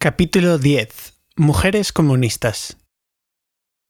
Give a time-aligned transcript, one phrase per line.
[0.00, 1.14] Capítulo 10.
[1.34, 2.76] Mujeres comunistas.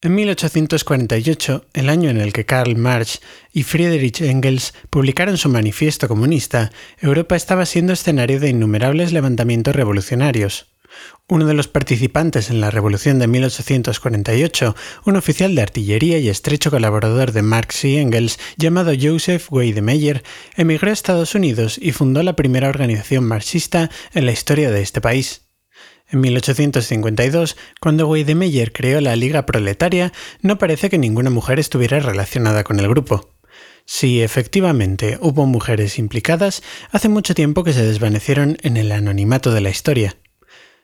[0.00, 3.20] En 1848, el año en el que Karl Marx
[3.52, 10.72] y Friedrich Engels publicaron su manifiesto comunista, Europa estaba siendo escenario de innumerables levantamientos revolucionarios.
[11.28, 16.70] Uno de los participantes en la revolución de 1848, un oficial de artillería y estrecho
[16.70, 20.24] colaborador de Marx y Engels llamado Joseph Weidemeyer,
[20.56, 25.02] emigró a Estados Unidos y fundó la primera organización marxista en la historia de este
[25.02, 25.47] país.
[26.10, 32.64] En 1852, cuando Weidemeyer creó la Liga Proletaria, no parece que ninguna mujer estuviera relacionada
[32.64, 33.34] con el grupo.
[33.84, 36.62] Si efectivamente hubo mujeres implicadas,
[36.92, 40.16] hace mucho tiempo que se desvanecieron en el anonimato de la historia.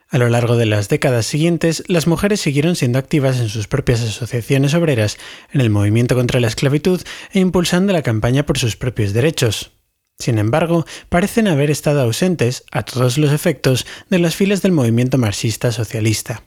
[0.09, 4.01] A lo largo de las décadas siguientes, las mujeres siguieron siendo activas en sus propias
[4.01, 5.19] asociaciones obreras,
[5.53, 7.03] en el movimiento contra la esclavitud
[7.33, 9.74] e impulsando la campaña por sus propios derechos.
[10.19, 15.19] Sin embargo, parecen haber estado ausentes, a todos los efectos, de las filas del movimiento
[15.19, 16.43] marxista-socialista.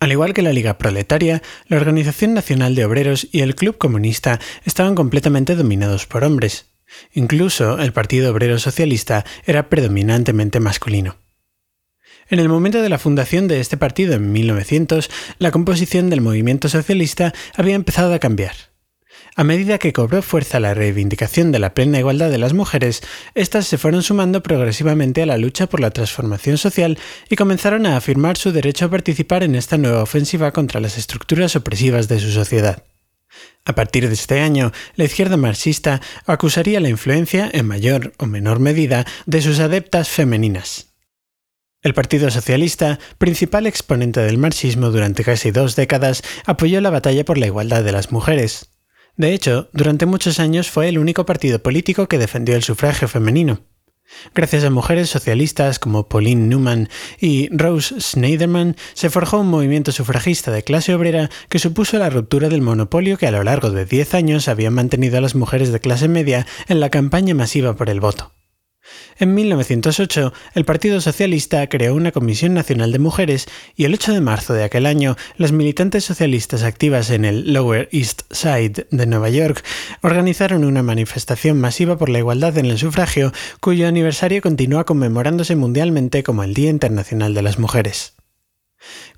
[0.00, 4.38] Al igual que la Liga Proletaria, la Organización Nacional de Obreros y el Club Comunista
[4.64, 6.66] estaban completamente dominados por hombres.
[7.12, 11.16] Incluso el Partido Obrero Socialista era predominantemente masculino.
[12.30, 16.68] En el momento de la fundación de este partido en 1900, la composición del movimiento
[16.68, 18.54] socialista había empezado a cambiar.
[19.38, 23.04] A medida que cobró fuerza la reivindicación de la plena igualdad de las mujeres,
[23.36, 26.98] éstas se fueron sumando progresivamente a la lucha por la transformación social
[27.30, 31.54] y comenzaron a afirmar su derecho a participar en esta nueva ofensiva contra las estructuras
[31.54, 32.82] opresivas de su sociedad.
[33.64, 38.58] A partir de este año, la izquierda marxista acusaría la influencia, en mayor o menor
[38.58, 40.94] medida, de sus adeptas femeninas.
[41.80, 47.38] El Partido Socialista, principal exponente del marxismo durante casi dos décadas, apoyó la batalla por
[47.38, 48.70] la igualdad de las mujeres.
[49.18, 53.60] De hecho, durante muchos años fue el único partido político que defendió el sufragio femenino.
[54.32, 56.88] Gracias a mujeres socialistas como Pauline Newman
[57.20, 62.48] y Rose Schneiderman, se forjó un movimiento sufragista de clase obrera que supuso la ruptura
[62.48, 65.80] del monopolio que a lo largo de 10 años habían mantenido a las mujeres de
[65.80, 68.37] clase media en la campaña masiva por el voto.
[69.18, 74.20] En 1908, el Partido Socialista creó una Comisión Nacional de Mujeres y el 8 de
[74.20, 79.30] marzo de aquel año, las militantes socialistas activas en el Lower East Side de Nueva
[79.30, 79.64] York
[80.02, 86.22] organizaron una manifestación masiva por la igualdad en el sufragio, cuyo aniversario continúa conmemorándose mundialmente
[86.22, 88.14] como el Día Internacional de las Mujeres.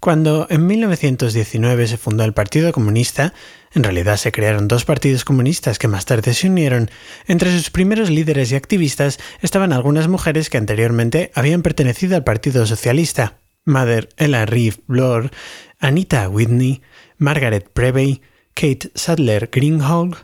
[0.00, 3.34] Cuando en 1919 se fundó el Partido Comunista,
[3.72, 6.90] en realidad se crearon dos partidos comunistas que más tarde se unieron.
[7.26, 12.66] Entre sus primeros líderes y activistas estaban algunas mujeres que anteriormente habían pertenecido al Partido
[12.66, 13.38] Socialista.
[13.64, 15.30] Mother Ella Reeve Bloor,
[15.78, 16.80] Anita Whitney,
[17.18, 18.22] Margaret Prevey,
[18.54, 20.16] Kate Sadler Greenhalgh,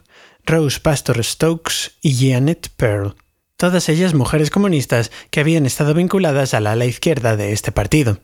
[0.44, 3.14] Rose Pastor Stokes y Janet Pearl.
[3.56, 8.20] Todas ellas mujeres comunistas que habían estado vinculadas a la ala izquierda de este partido.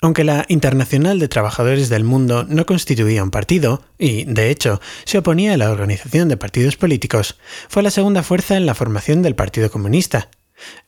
[0.00, 5.18] Aunque la Internacional de Trabajadores del Mundo no constituía un partido, y, de hecho, se
[5.18, 7.38] oponía a la organización de partidos políticos,
[7.68, 10.28] fue la segunda fuerza en la formación del Partido Comunista.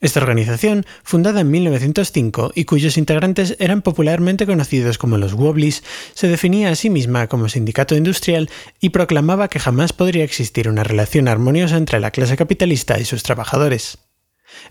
[0.00, 5.82] Esta organización, fundada en 1905 y cuyos integrantes eran popularmente conocidos como los Wobblies,
[6.14, 8.48] se definía a sí misma como sindicato industrial
[8.80, 13.22] y proclamaba que jamás podría existir una relación armoniosa entre la clase capitalista y sus
[13.22, 13.98] trabajadores.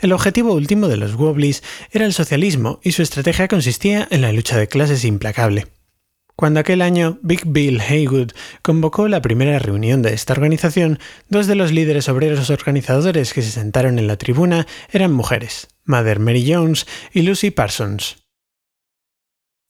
[0.01, 4.31] El objetivo último de los Wobblies era el socialismo y su estrategia consistía en la
[4.31, 5.68] lucha de clases implacable.
[6.35, 8.31] Cuando aquel año Big Bill Haywood
[8.62, 13.51] convocó la primera reunión de esta organización, dos de los líderes obreros organizadores que se
[13.51, 18.25] sentaron en la tribuna eran mujeres, Mother Mary Jones y Lucy Parsons.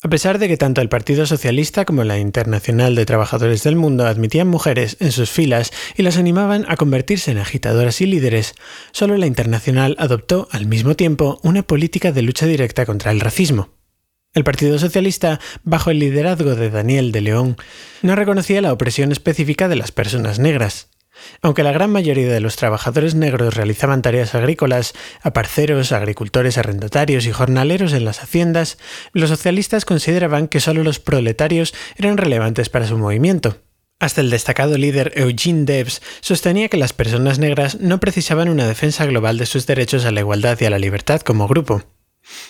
[0.05, 4.05] A pesar de que tanto el Partido Socialista como la Internacional de Trabajadores del Mundo
[4.05, 8.53] admitían mujeres en sus filas y las animaban a convertirse en agitadoras y líderes,
[8.91, 13.69] solo la Internacional adoptó al mismo tiempo una política de lucha directa contra el racismo.
[14.35, 17.57] El Partido Socialista, bajo el liderazgo de Daniel de León,
[18.03, 20.89] no reconocía la opresión específica de las personas negras.
[21.41, 27.31] Aunque la gran mayoría de los trabajadores negros realizaban tareas agrícolas, aparceros, agricultores arrendatarios y
[27.31, 28.77] jornaleros en las haciendas,
[29.13, 33.57] los socialistas consideraban que solo los proletarios eran relevantes para su movimiento.
[33.99, 39.05] Hasta el destacado líder Eugene Debs sostenía que las personas negras no precisaban una defensa
[39.05, 41.81] global de sus derechos a la igualdad y a la libertad como grupo.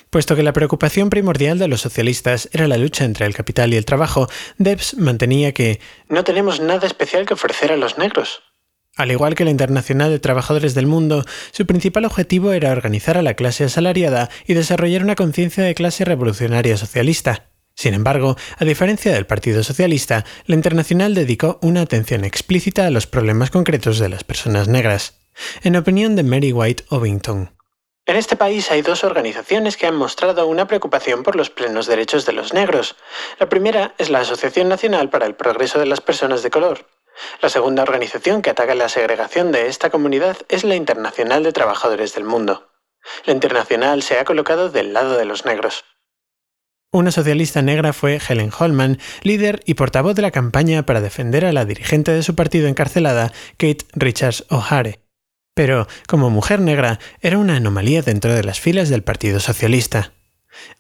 [0.09, 3.77] Puesto que la preocupación primordial de los socialistas era la lucha entre el capital y
[3.77, 4.27] el trabajo,
[4.57, 8.41] Debs mantenía que no tenemos nada especial que ofrecer a los negros.
[8.95, 13.21] Al igual que la Internacional de Trabajadores del Mundo, su principal objetivo era organizar a
[13.21, 17.50] la clase asalariada y desarrollar una conciencia de clase revolucionaria socialista.
[17.75, 23.06] Sin embargo, a diferencia del Partido Socialista, la Internacional dedicó una atención explícita a los
[23.06, 25.19] problemas concretos de las personas negras.
[25.62, 27.51] En opinión de Mary White Ovington,
[28.06, 32.25] En este país hay dos organizaciones que han mostrado una preocupación por los plenos derechos
[32.25, 32.95] de los negros.
[33.39, 36.86] La primera es la Asociación Nacional para el Progreso de las Personas de Color.
[37.41, 42.13] La segunda organización que ataca la segregación de esta comunidad es la Internacional de Trabajadores
[42.15, 42.69] del Mundo.
[43.25, 45.85] La Internacional se ha colocado del lado de los negros.
[46.91, 51.51] Una socialista negra fue Helen Holman, líder y portavoz de la campaña para defender a
[51.51, 55.06] la dirigente de su partido encarcelada, Kate Richards O'Hare
[55.56, 60.11] pero como mujer negra era una anomalía dentro de las filas del Partido Socialista.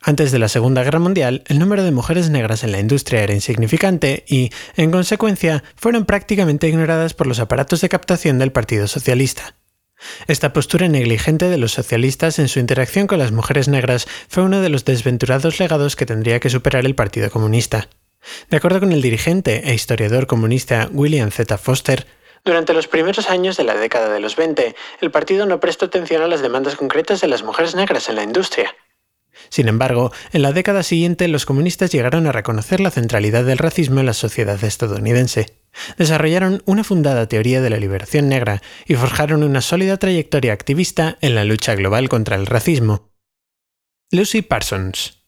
[0.01, 3.33] Antes de la Segunda Guerra Mundial, el número de mujeres negras en la industria era
[3.33, 9.55] insignificante y, en consecuencia, fueron prácticamente ignoradas por los aparatos de captación del Partido Socialista.
[10.27, 14.61] Esta postura negligente de los socialistas en su interacción con las mujeres negras fue uno
[14.61, 17.87] de los desventurados legados que tendría que superar el Partido Comunista.
[18.49, 21.57] De acuerdo con el dirigente e historiador comunista William Z.
[21.57, 22.05] Foster,
[22.43, 26.21] durante los primeros años de la década de los 20, el partido no prestó atención
[26.21, 28.75] a las demandas concretas de las mujeres negras en la industria.
[29.49, 33.99] Sin embargo, en la década siguiente los comunistas llegaron a reconocer la centralidad del racismo
[33.99, 35.57] en la sociedad estadounidense.
[35.97, 41.35] Desarrollaron una fundada teoría de la liberación negra y forjaron una sólida trayectoria activista en
[41.35, 43.11] la lucha global contra el racismo.
[44.11, 45.25] Lucy Parsons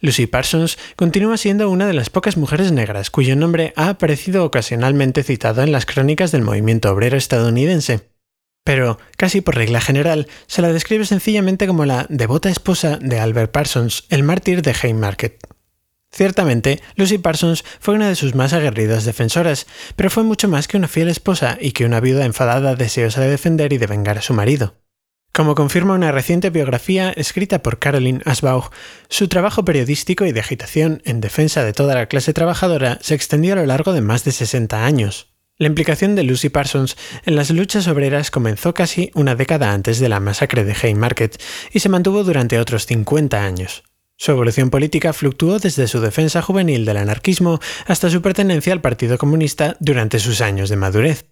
[0.00, 5.24] Lucy Parsons continúa siendo una de las pocas mujeres negras cuyo nombre ha aparecido ocasionalmente
[5.24, 8.08] citado en las crónicas del movimiento obrero estadounidense.
[8.68, 13.50] Pero, casi por regla general, se la describe sencillamente como la devota esposa de Albert
[13.50, 15.38] Parsons, el mártir de Haymarket.
[16.12, 19.66] Ciertamente, Lucy Parsons fue una de sus más aguerridas defensoras,
[19.96, 23.30] pero fue mucho más que una fiel esposa y que una viuda enfadada deseosa de
[23.30, 24.74] defender y de vengar a su marido.
[25.32, 28.70] Como confirma una reciente biografía escrita por Caroline Asbauch,
[29.08, 33.54] su trabajo periodístico y de agitación en defensa de toda la clase trabajadora se extendió
[33.54, 35.37] a lo largo de más de 60 años.
[35.60, 36.96] La implicación de Lucy Parsons
[37.26, 41.80] en las luchas obreras comenzó casi una década antes de la masacre de Haymarket y
[41.80, 43.82] se mantuvo durante otros 50 años.
[44.16, 49.18] Su evolución política fluctuó desde su defensa juvenil del anarquismo hasta su pertenencia al Partido
[49.18, 51.26] Comunista durante sus años de madurez.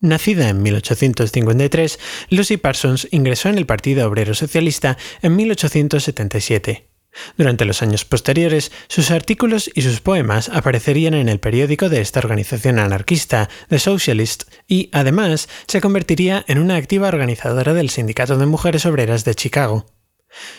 [0.00, 1.98] Nacida en 1853,
[2.30, 6.88] Lucy Parsons ingresó en el Partido Obrero Socialista en 1877.
[7.36, 12.20] Durante los años posteriores, sus artículos y sus poemas aparecerían en el periódico de esta
[12.20, 18.46] organización anarquista, The Socialist, y, además, se convertiría en una activa organizadora del Sindicato de
[18.46, 19.86] Mujeres Obreras de Chicago.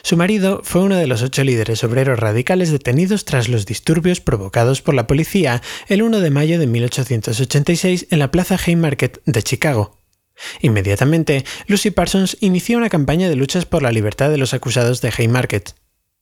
[0.01, 4.81] Su marido fue uno de los ocho líderes obreros radicales detenidos tras los disturbios provocados
[4.81, 9.97] por la policía el 1 de mayo de 1886 en la Plaza Haymarket de Chicago.
[10.61, 15.13] Inmediatamente, Lucy Parsons inició una campaña de luchas por la libertad de los acusados de
[15.15, 15.75] Haymarket.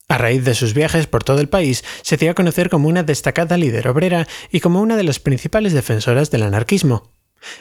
[0.10, 3.04] A raíz de sus viajes por todo el país, se dio a conocer como una
[3.04, 7.12] destacada líder obrera y como una de las principales defensoras del anarquismo.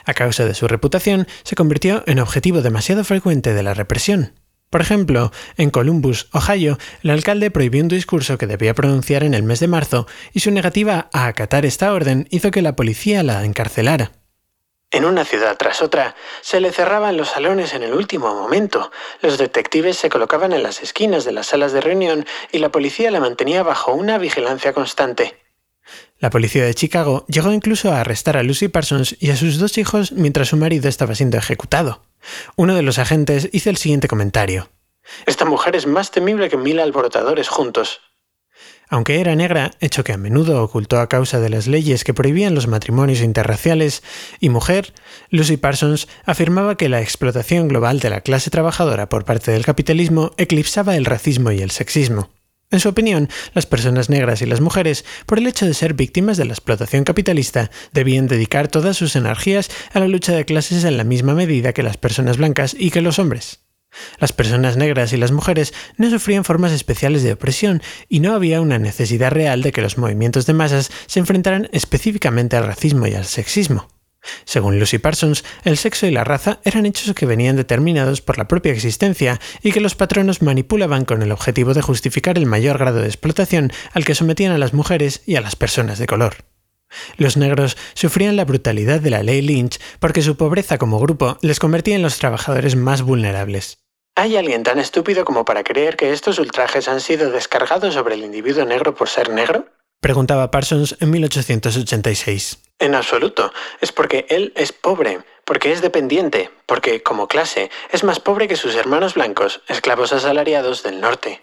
[0.05, 4.33] A causa de su reputación, se convirtió en objetivo demasiado frecuente de la represión.
[4.71, 9.43] Por ejemplo, en Columbus, Ohio, el alcalde prohibió un discurso que debía pronunciar en el
[9.43, 13.45] mes de marzo y su negativa a acatar esta orden hizo que la policía la
[13.45, 14.13] encarcelara.
[14.93, 19.37] En una ciudad tras otra, se le cerraban los salones en el último momento, los
[19.37, 23.21] detectives se colocaban en las esquinas de las salas de reunión y la policía la
[23.21, 25.37] mantenía bajo una vigilancia constante.
[26.19, 29.77] La policía de Chicago llegó incluso a arrestar a Lucy Parsons y a sus dos
[29.77, 32.03] hijos mientras su marido estaba siendo ejecutado.
[32.57, 34.71] Uno de los agentes hizo el siguiente comentario.
[35.27, 38.01] Esta mujer es más temible que mil alborotadores juntos.
[38.89, 42.55] Aunque era negra, hecho que a menudo ocultó a causa de las leyes que prohibían
[42.55, 44.05] los matrimonios interraciales,
[44.39, 44.93] y mujer,
[45.31, 50.31] Lucy Parsons afirmaba que la explotación global de la clase trabajadora por parte del capitalismo
[50.37, 52.31] eclipsaba el racismo y el sexismo.
[52.71, 56.37] En su opinión, las personas negras y las mujeres, por el hecho de ser víctimas
[56.37, 60.97] de la explotación capitalista, debían dedicar todas sus energías a la lucha de clases en
[60.97, 63.66] la misma medida que las personas blancas y que los hombres.
[64.19, 68.61] Las personas negras y las mujeres no sufrían formas especiales de opresión y no había
[68.61, 73.15] una necesidad real de que los movimientos de masas se enfrentaran específicamente al racismo y
[73.15, 73.89] al sexismo.
[74.45, 78.49] Según Lucy Parsons, el sexo y la raza eran hechos que venían determinados por la
[78.49, 83.01] propia existencia y que los patronos manipulaban con el objetivo de justificar el mayor grado
[83.01, 86.45] de explotación al que sometían a las mujeres y a las personas de color.
[87.17, 91.59] Los negros sufrían la brutalidad de la ley Lynch porque su pobreza como grupo les
[91.59, 93.86] convertía en los trabajadores más vulnerables.
[94.19, 98.25] ¿Hay alguien tan estúpido como para creer que estos ultrajes han sido descargados sobre el
[98.25, 99.67] individuo negro por ser negro?
[100.01, 102.63] Preguntaba Parsons en 1886.
[102.79, 103.53] En absoluto.
[103.83, 108.57] Es porque él es pobre, porque es dependiente, porque, como clase, es más pobre que
[108.57, 111.43] sus hermanos blancos, esclavos asalariados del norte.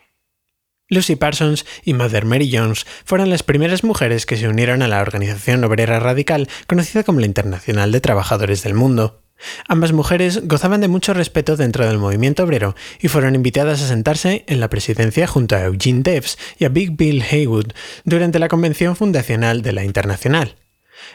[0.90, 5.02] Lucy Parsons y Mother Mary Jones fueron las primeras mujeres que se unieron a la
[5.02, 9.23] organización obrera radical conocida como la Internacional de Trabajadores del Mundo.
[9.68, 14.44] Ambas mujeres gozaban de mucho respeto dentro del movimiento obrero y fueron invitadas a sentarse
[14.48, 17.74] en la presidencia junto a Eugene Debs y a Big Bill Haywood
[18.04, 20.56] durante la convención fundacional de la Internacional.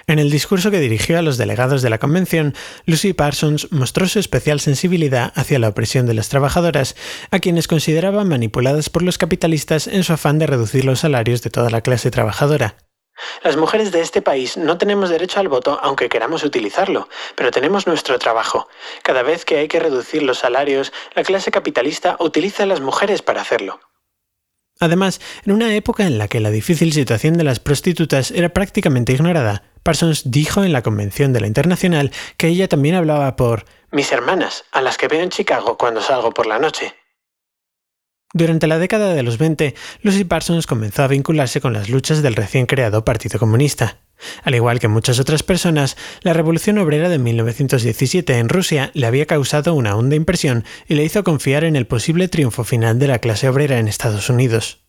[0.07, 2.55] En el discurso que dirigió a los delegados de la convención,
[2.87, 6.97] Lucy Parsons mostró su especial sensibilidad hacia la opresión de las trabajadoras,
[7.31, 11.51] a quienes consideraba manipuladas por los capitalistas en su afán de reducir los salarios de
[11.51, 12.77] toda la clase trabajadora.
[13.43, 17.87] Las mujeres de este país no tenemos derecho al voto aunque queramos utilizarlo, pero tenemos
[17.87, 18.69] nuestro trabajo.
[19.03, 23.23] Cada vez que hay que reducir los salarios, la clase capitalista utiliza a las mujeres
[23.23, 23.81] para hacerlo.
[24.81, 29.13] Además, en una época en la que la difícil situación de las prostitutas era prácticamente
[29.13, 34.13] ignorada, Parsons dijo en la convención de la Internacional que ella también hablaba por mis
[34.13, 36.95] hermanas, a las que veo en Chicago cuando salgo por la noche.
[38.35, 42.35] Durante la década de los 20, Lucy Parsons comenzó a vincularse con las luchas del
[42.35, 44.01] recién creado Partido Comunista.
[44.43, 49.25] Al igual que muchas otras personas, la Revolución Obrera de 1917 en Rusia le había
[49.27, 53.19] causado una honda impresión y le hizo confiar en el posible triunfo final de la
[53.19, 54.85] clase obrera en Estados Unidos.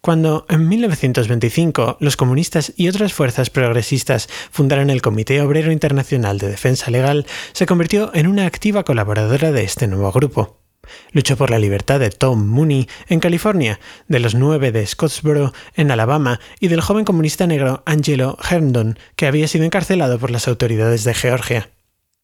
[0.00, 6.48] Cuando, en 1925, los comunistas y otras fuerzas progresistas fundaron el Comité Obrero Internacional de
[6.48, 10.63] Defensa Legal, se convirtió en una activa colaboradora de este nuevo grupo.
[11.12, 15.90] Luchó por la libertad de Tom Mooney en California, de los nueve de Scottsboro en
[15.90, 21.04] Alabama y del joven comunista negro Angelo Herndon, que había sido encarcelado por las autoridades
[21.04, 21.70] de Georgia.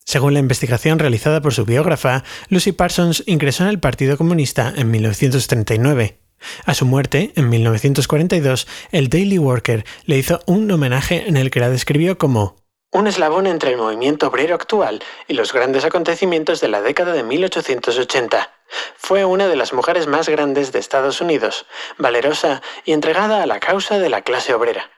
[0.05, 4.90] Según la investigación realizada por su biógrafa, Lucy Parsons ingresó en el Partido Comunista en
[4.90, 6.19] 1939.
[6.64, 11.61] A su muerte, en 1942, el Daily Worker le hizo un homenaje en el que
[11.61, 12.57] la describió como
[12.93, 17.23] un eslabón entre el movimiento obrero actual y los grandes acontecimientos de la década de
[17.23, 18.53] 1880.
[18.97, 21.67] Fue una de las mujeres más grandes de Estados Unidos,
[21.99, 24.91] valerosa y entregada a la causa de la clase obrera.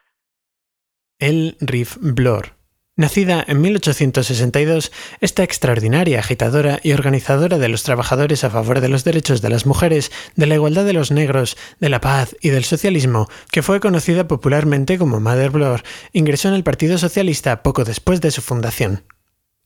[1.19, 2.62] El Riff Blor
[2.95, 9.03] Nacida en 1862, esta extraordinaria agitadora y organizadora de los trabajadores a favor de los
[9.03, 12.65] derechos de las mujeres, de la igualdad de los negros, de la paz y del
[12.65, 15.83] socialismo, que fue conocida popularmente como Mother Bloor,
[16.13, 19.05] ingresó en el Partido Socialista poco después de su fundación.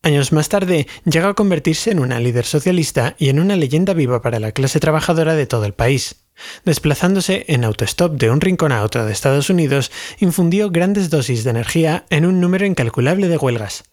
[0.03, 4.21] Años más tarde, llegó a convertirse en una líder socialista y en una leyenda viva
[4.21, 6.23] para la clase trabajadora de todo el país.
[6.65, 11.49] Desplazándose en autostop de un rincón a otro de Estados Unidos, infundió grandes dosis de
[11.49, 13.83] energía en un número incalculable de huelgas.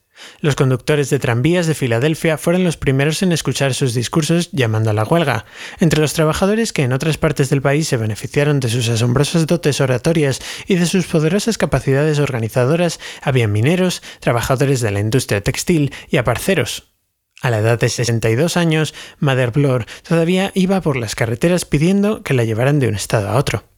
[0.41, 4.93] Los conductores de tranvías de Filadelfia fueron los primeros en escuchar sus discursos llamando a
[4.93, 5.45] la huelga.
[5.81, 9.81] Entre los trabajadores que en otras partes del país se beneficiaron de sus asombrosas dotes
[9.81, 16.17] oratorias y de sus poderosas capacidades organizadoras, había mineros, trabajadores de la industria textil y
[16.17, 16.95] aparceros.
[17.43, 22.33] A la edad de 62 años, Mother Blore todavía iba por las carreteras pidiendo que
[22.33, 23.74] la llevaran de un estado a otro.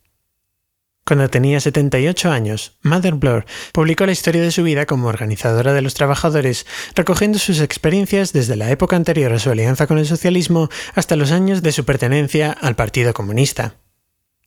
[1.07, 5.81] Cuando tenía 78 años, Mother Blore publicó la historia de su vida como organizadora de
[5.81, 10.69] los trabajadores, recogiendo sus experiencias desde la época anterior a su alianza con el socialismo
[10.97, 13.77] hasta los años de su pertenencia al Partido Comunista.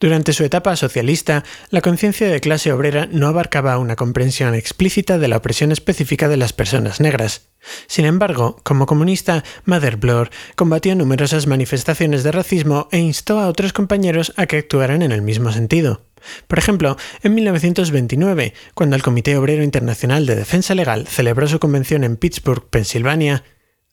[0.02, 5.28] Durante su etapa socialista, la conciencia de clase obrera no abarcaba una comprensión explícita de
[5.30, 7.50] la opresión específica de las personas negras.
[7.88, 13.74] Sin embargo, como comunista, Mother Blore combatió numerosas manifestaciones de racismo e instó a otros
[13.74, 16.09] compañeros a que actuaran en el mismo sentido.
[16.48, 22.04] Por ejemplo, en 1929, cuando el Comité Obrero Internacional de Defensa Legal celebró su convención
[22.04, 23.44] en Pittsburgh, Pensilvania,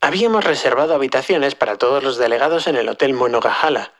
[0.00, 3.92] habíamos reservado habitaciones para todos los delegados en el Hotel Monongahela,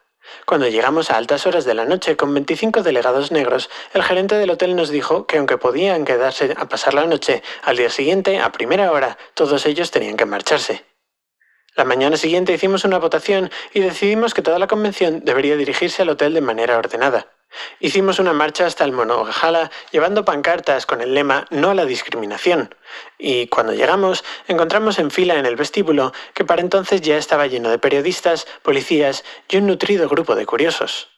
[0.44, 4.50] cuando llegamos a altas horas de la noche con 25 delegados negros, el gerente del
[4.50, 8.52] hotel nos dijo que aunque podían quedarse a pasar la noche, al día siguiente, a
[8.52, 10.84] primera hora, todos ellos tenían que marcharse.
[11.74, 16.08] La mañana siguiente hicimos una votación y decidimos que toda la convención debería dirigirse al
[16.08, 17.35] hotel de manera ordenada.
[17.80, 22.74] Hicimos una marcha hasta el Monongahela llevando pancartas con el lema No a la discriminación.
[23.18, 27.70] Y cuando llegamos, encontramos en fila en el vestíbulo, que para entonces ya estaba lleno
[27.70, 31.08] de periodistas, policías y un nutrido grupo de curiosos.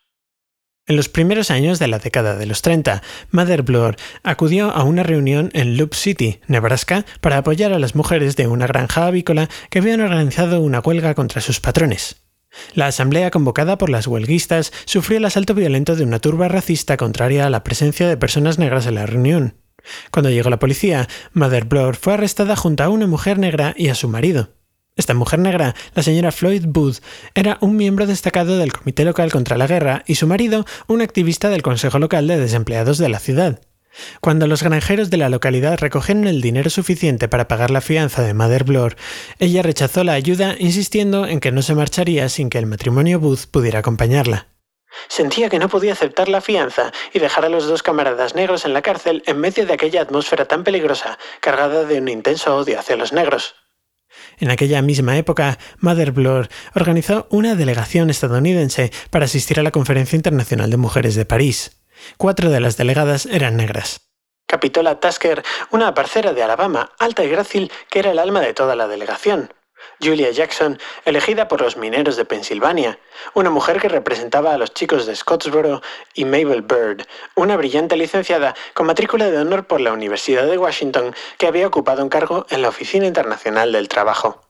[0.87, 5.03] En los primeros años de la década de los 30, Mother Bloor acudió a una
[5.03, 9.81] reunión en Loop City, Nebraska, para apoyar a las mujeres de una granja avícola que
[9.81, 12.28] habían organizado una huelga contra sus patrones.
[12.75, 17.47] La asamblea convocada por las huelguistas sufrió el asalto violento de una turba racista contraria
[17.47, 19.55] a la presencia de personas negras en la reunión.
[20.11, 23.95] Cuando llegó la policía, Mother Bloor fue arrestada junto a una mujer negra y a
[23.95, 24.51] su marido.
[24.97, 26.99] Esta mujer negra, la señora Floyd Booth,
[27.35, 31.51] era un miembro destacado del Comité Local contra la Guerra y su marido un activista
[31.51, 33.61] del Consejo Local de Desempleados de la ciudad.
[34.21, 38.35] Cuando los granjeros de la localidad recogieron el dinero suficiente para pagar la fianza de
[38.35, 38.97] Mother Blore,
[39.39, 43.47] ella rechazó la ayuda insistiendo en que no se marcharía sin que el matrimonio Booth
[43.51, 44.49] pudiera acompañarla.
[45.09, 48.73] Sentía que no podía aceptar la fianza y dejar a los dos camaradas negros en
[48.73, 52.97] la cárcel en medio de aquella atmósfera tan peligrosa, cargada de un intenso odio hacia
[52.97, 53.55] los negros.
[54.39, 60.17] En aquella misma época, Mother Bloor organizó una delegación estadounidense para asistir a la Conferencia
[60.17, 61.78] Internacional de Mujeres de París.
[62.17, 64.09] Cuatro de las delegadas eran negras.
[64.47, 68.75] Capitola Tasker, una parcera de Alabama, alta y grácil, que era el alma de toda
[68.77, 69.53] la delegación.
[70.01, 72.99] Julia Jackson, elegida por los mineros de Pensilvania,
[73.35, 75.83] una mujer que representaba a los chicos de Scottsboro,
[76.15, 81.15] y Mabel Bird, una brillante licenciada con matrícula de honor por la Universidad de Washington
[81.37, 84.48] que había ocupado un cargo en la Oficina Internacional del Trabajo.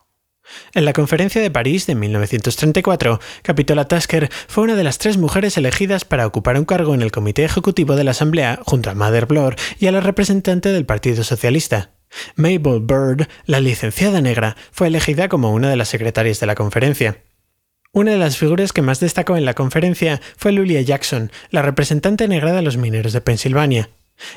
[0.75, 5.57] En la Conferencia de París de 1934, Capitola Tasker fue una de las tres mujeres
[5.57, 9.27] elegidas para ocupar un cargo en el Comité Ejecutivo de la Asamblea junto a Mother
[9.27, 11.93] Bloor y a la representante del Partido Socialista.
[12.37, 17.23] Mabel Bird, la licenciada negra, fue elegida como una de las secretarias de la conferencia.
[17.93, 22.29] Una de las figuras que más destacó en la conferencia fue Lulia Jackson, la representante
[22.29, 23.91] negra de los mineros de Pensilvania.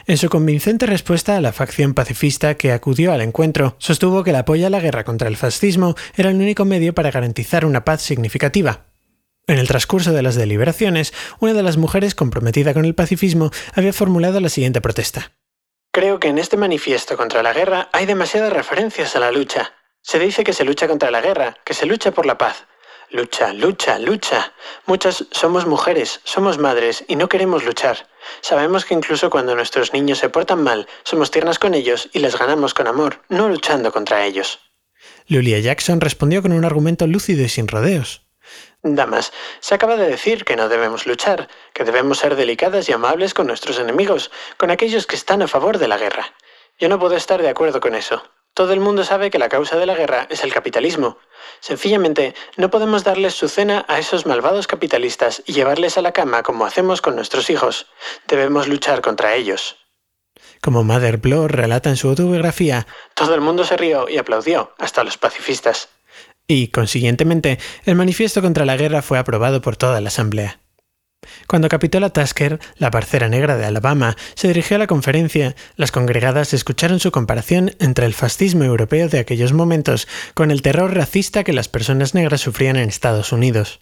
[0.07, 4.35] En su convincente respuesta a la facción pacifista que acudió al encuentro, sostuvo que el
[4.35, 8.01] apoyo a la guerra contra el fascismo era el único medio para garantizar una paz
[8.01, 8.85] significativa.
[9.47, 13.93] En el transcurso de las deliberaciones, una de las mujeres comprometida con el pacifismo había
[13.93, 15.33] formulado la siguiente protesta.
[15.91, 19.73] Creo que en este manifiesto contra la guerra hay demasiadas referencias a la lucha.
[20.01, 22.65] Se dice que se lucha contra la guerra, que se lucha por la paz.
[23.12, 24.53] Lucha, lucha, lucha.
[24.86, 28.08] Muchas somos mujeres, somos madres y no queremos luchar.
[28.39, 32.39] Sabemos que incluso cuando nuestros niños se portan mal, somos tiernas con ellos y les
[32.39, 34.60] ganamos con amor, no luchando contra ellos.
[35.27, 38.22] Lulia Jackson respondió con un argumento lúcido y sin rodeos.
[38.82, 43.34] Damas, se acaba de decir que no debemos luchar, que debemos ser delicadas y amables
[43.34, 46.34] con nuestros enemigos, con aquellos que están a favor de la guerra.
[46.80, 48.24] Yo no puedo estar de acuerdo con eso.
[48.53, 51.17] Todo el mundo sabe que la causa de la guerra es el capitalismo.
[51.60, 56.43] Sencillamente, no podemos darles su cena a esos malvados capitalistas y llevarles a la cama
[56.43, 57.88] como hacemos con nuestros hijos.
[58.27, 59.77] Debemos luchar contra ellos.
[60.62, 65.03] Como Mother Bloor relata en su autobiografía, todo el mundo se rió y aplaudió, hasta
[65.03, 65.89] los pacifistas
[66.51, 70.60] y, consiguientemente, el manifiesto contra la guerra fue aprobado por toda la Asamblea.
[71.47, 76.53] Cuando Capitola Tasker, la parcera negra de Alabama, se dirigió a la conferencia, las congregadas
[76.53, 81.53] escucharon su comparación entre el fascismo europeo de aquellos momentos con el terror racista que
[81.53, 83.81] las personas negras sufrían en Estados Unidos.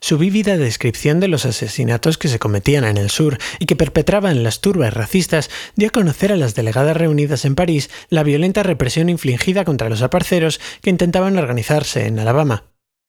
[0.00, 4.42] Su vívida descripción de los asesinatos que se cometían en el sur y que perpetraban
[4.42, 9.08] las turbas racistas dio a conocer a las delegadas reunidas en París la violenta represión
[9.08, 12.64] infligida contra los aparceros que intentaban organizarse en Alabama.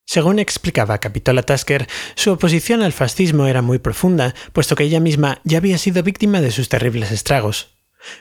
[0.10, 5.40] Según explicaba Capitola Tasker, su oposición al fascismo era muy profunda, puesto que ella misma
[5.44, 7.76] ya había sido víctima de sus terribles estragos.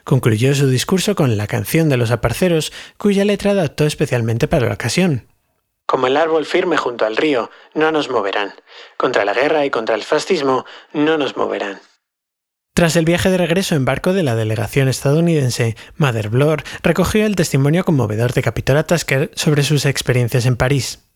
[0.05, 4.75] Concluyó su discurso con la canción de los aparceros, cuya letra adaptó especialmente para la
[4.75, 5.29] ocasión.
[5.87, 8.53] Como el árbol firme junto al río, no nos moverán.
[8.99, 11.81] Contra la guerra y contra el fascismo, no nos moverán.
[12.75, 17.35] Tras el viaje de regreso en barco de la delegación estadounidense, Mother Bloor recogió el
[17.35, 21.08] testimonio conmovedor de Capitola Tasker sobre sus experiencias en París.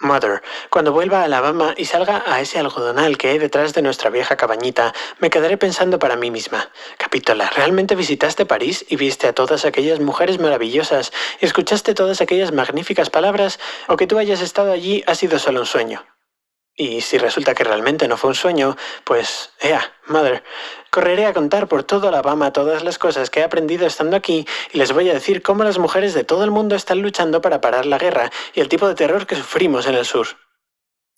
[0.00, 4.10] Mother, cuando vuelva a Alabama y salga a ese algodonal que hay detrás de nuestra
[4.10, 6.70] vieja cabañita, me quedaré pensando para mí misma.
[6.98, 12.52] Capitola, ¿realmente visitaste París y viste a todas aquellas mujeres maravillosas y escuchaste todas aquellas
[12.52, 13.58] magníficas palabras?
[13.88, 16.17] ¿O que tú hayas estado allí ha sido solo un sueño?
[16.80, 20.44] Y si resulta que realmente no fue un sueño, pues, ea, Mother,
[20.90, 24.78] correré a contar por todo Alabama todas las cosas que he aprendido estando aquí y
[24.78, 27.84] les voy a decir cómo las mujeres de todo el mundo están luchando para parar
[27.84, 30.28] la guerra y el tipo de terror que sufrimos en el sur.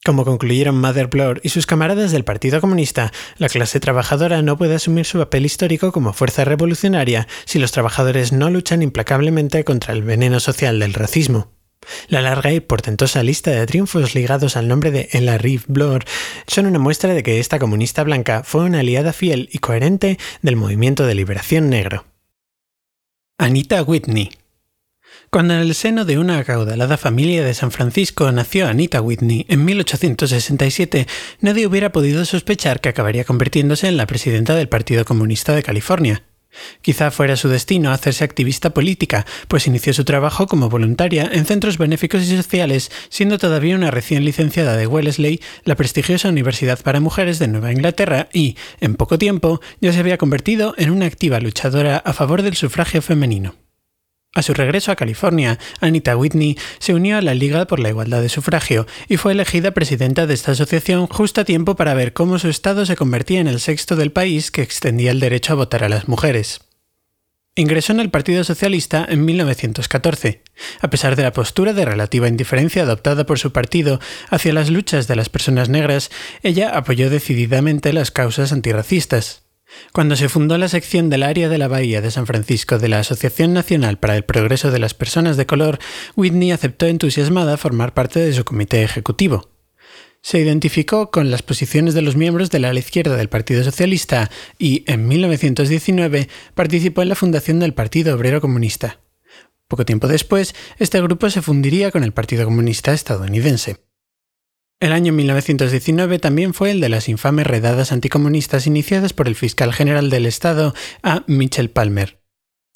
[0.02, 4.76] Como concluyeron Mother Bloor y sus camaradas del Partido Comunista, la clase trabajadora no puede
[4.76, 10.02] asumir su papel histórico como fuerza revolucionaria si los trabajadores no luchan implacablemente contra el
[10.02, 11.59] veneno social del racismo.
[12.08, 16.04] La larga y portentosa lista de triunfos ligados al nombre de Ella Rive Bloor
[16.46, 20.56] son una muestra de que esta comunista blanca fue una aliada fiel y coherente del
[20.56, 22.06] movimiento de liberación negro.
[23.38, 24.30] Anita Whitney
[25.30, 29.64] cuando en el seno de una acaudalada familia de San Francisco nació Anita Whitney en
[29.64, 31.06] 1867,
[31.40, 36.24] nadie hubiera podido sospechar que acabaría convirtiéndose en la presidenta del Partido Comunista de California.
[36.82, 41.78] Quizá fuera su destino hacerse activista política, pues inició su trabajo como voluntaria en centros
[41.78, 47.38] benéficos y sociales, siendo todavía una recién licenciada de Wellesley, la prestigiosa Universidad para Mujeres
[47.38, 51.98] de Nueva Inglaterra, y, en poco tiempo, ya se había convertido en una activa luchadora
[51.98, 53.54] a favor del sufragio femenino.
[54.32, 58.22] A su regreso a California, Anita Whitney se unió a la Liga por la Igualdad
[58.22, 62.38] de Sufragio y fue elegida presidenta de esta asociación justo a tiempo para ver cómo
[62.38, 65.82] su estado se convertía en el sexto del país que extendía el derecho a votar
[65.82, 66.60] a las mujeres.
[67.56, 70.44] Ingresó en el Partido Socialista en 1914.
[70.80, 75.08] A pesar de la postura de relativa indiferencia adoptada por su partido hacia las luchas
[75.08, 76.12] de las personas negras,
[76.44, 79.49] ella apoyó decididamente las causas antirracistas.
[79.92, 83.00] Cuando se fundó la sección del área de la Bahía de San Francisco de la
[83.00, 85.78] Asociación Nacional para el Progreso de las Personas de Color,
[86.16, 89.50] Whitney aceptó entusiasmada formar parte de su comité ejecutivo.
[90.22, 94.30] Se identificó con las posiciones de los miembros de la ala izquierda del Partido Socialista
[94.58, 99.00] y, en 1919, participó en la fundación del Partido Obrero Comunista.
[99.66, 103.89] Poco tiempo después, este grupo se fundiría con el Partido Comunista estadounidense.
[104.80, 109.74] El año 1919 también fue el de las infames redadas anticomunistas iniciadas por el fiscal
[109.74, 111.22] general del Estado, A.
[111.26, 112.18] Mitchell Palmer.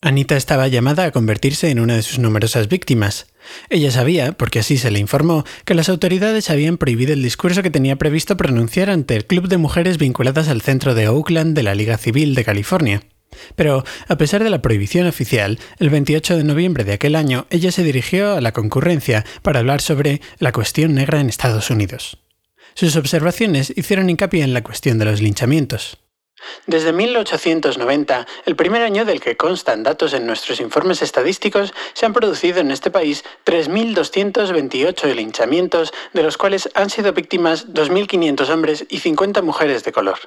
[0.02, 3.28] Anita estaba llamada a convertirse en una de sus numerosas víctimas.
[3.70, 7.70] Ella sabía, porque así se le informó, que las autoridades habían prohibido el discurso que
[7.70, 11.74] tenía previsto pronunciar ante el club de mujeres vinculadas al centro de Oakland de la
[11.74, 13.00] Liga Civil de California.
[13.56, 17.72] Pero, a pesar de la prohibición oficial, el 28 de noviembre de aquel año ella
[17.72, 22.18] se dirigió a la concurrencia para hablar sobre la cuestión negra en Estados Unidos.
[22.74, 25.98] Sus observaciones hicieron hincapié en la cuestión de los linchamientos.
[26.66, 32.12] Desde 1890, el primer año del que constan datos en nuestros informes estadísticos, se han
[32.12, 38.98] producido en este país 3.228 linchamientos, de los cuales han sido víctimas 2.500 hombres y
[38.98, 40.18] 50 mujeres de color.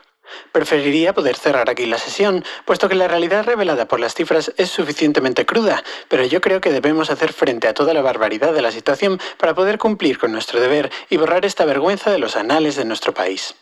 [0.51, 4.69] Preferiría poder cerrar aquí la sesión, puesto que la realidad revelada por las cifras es
[4.69, 8.71] suficientemente cruda, pero yo creo que debemos hacer frente a toda la barbaridad de la
[8.71, 12.85] situación para poder cumplir con nuestro deber y borrar esta vergüenza de los anales de
[12.85, 13.55] nuestro país.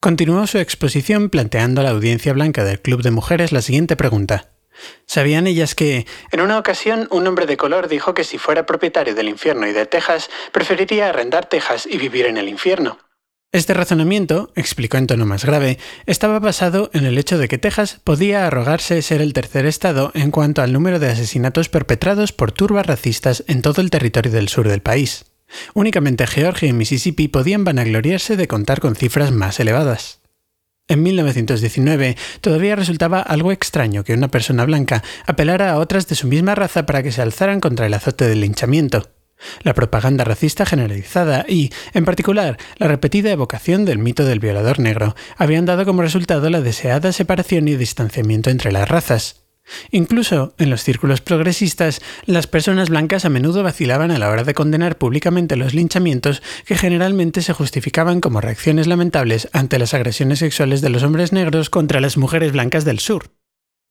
[0.00, 4.52] Continuó su exposición planteando a la audiencia blanca del Club de Mujeres la siguiente pregunta.
[5.06, 9.16] ¿Sabían ellas que, en una ocasión, un hombre de color dijo que si fuera propietario
[9.16, 12.98] del infierno y de Texas, preferiría arrendar Texas y vivir en el infierno?
[13.50, 17.98] Este razonamiento, explicó en tono más grave, estaba basado en el hecho de que Texas
[18.04, 22.84] podía arrogarse ser el tercer estado en cuanto al número de asesinatos perpetrados por turbas
[22.84, 25.24] racistas en todo el territorio del sur del país.
[25.72, 30.20] Únicamente Georgia y Mississippi podían vanagloriarse de contar con cifras más elevadas.
[30.86, 36.26] En 1919 todavía resultaba algo extraño que una persona blanca apelara a otras de su
[36.26, 39.08] misma raza para que se alzaran contra el azote del linchamiento.
[39.62, 45.14] La propaganda racista generalizada y, en particular, la repetida evocación del mito del violador negro
[45.36, 49.44] habían dado como resultado la deseada separación y distanciamiento entre las razas.
[49.90, 54.54] Incluso en los círculos progresistas, las personas blancas a menudo vacilaban a la hora de
[54.54, 60.80] condenar públicamente los linchamientos que generalmente se justificaban como reacciones lamentables ante las agresiones sexuales
[60.80, 63.30] de los hombres negros contra las mujeres blancas del sur.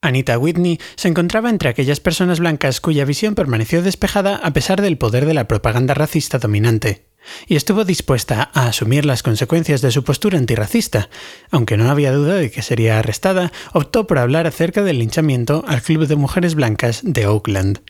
[0.02, 4.98] Anita Whitney se encontraba entre aquellas personas blancas cuya visión permaneció despejada a pesar del
[4.98, 7.08] poder de la propaganda racista dominante,
[7.48, 11.10] y estuvo dispuesta a asumir las consecuencias de su postura antirracista.
[11.50, 15.82] Aunque no había duda de que sería arrestada, optó por hablar acerca del linchamiento al
[15.82, 17.82] Club de Mujeres Blancas de Oakland.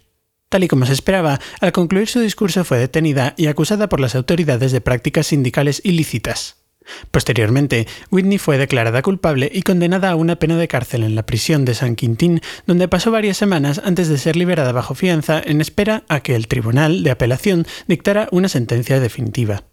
[0.49, 4.15] Tal y como se esperaba, al concluir su discurso fue detenida y acusada por las
[4.15, 6.66] autoridades de prácticas sindicales ilícitas.
[7.11, 11.65] Posteriormente, Whitney fue declarada culpable y condenada a una pena de cárcel en la prisión
[11.65, 16.03] de San Quintín, donde pasó varias semanas antes de ser liberada bajo fianza en espera
[16.07, 19.63] a que el Tribunal de Apelación dictara una sentencia definitiva.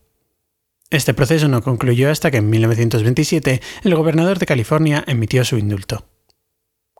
[0.91, 6.07] Este proceso no concluyó hasta que en 1927 el gobernador de California emitió su indulto.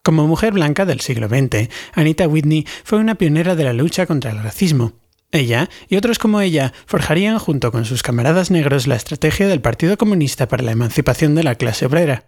[0.03, 4.33] Como mujer blanca del siglo XX, Anita Whitney fue una pionera de la lucha contra
[4.33, 5.04] el racismo,
[5.35, 9.99] ella y otros como ella forjarían junto con sus camaradas negros la estrategia del Partido
[9.99, 12.25] Comunista para la emancipación de la clase obrera.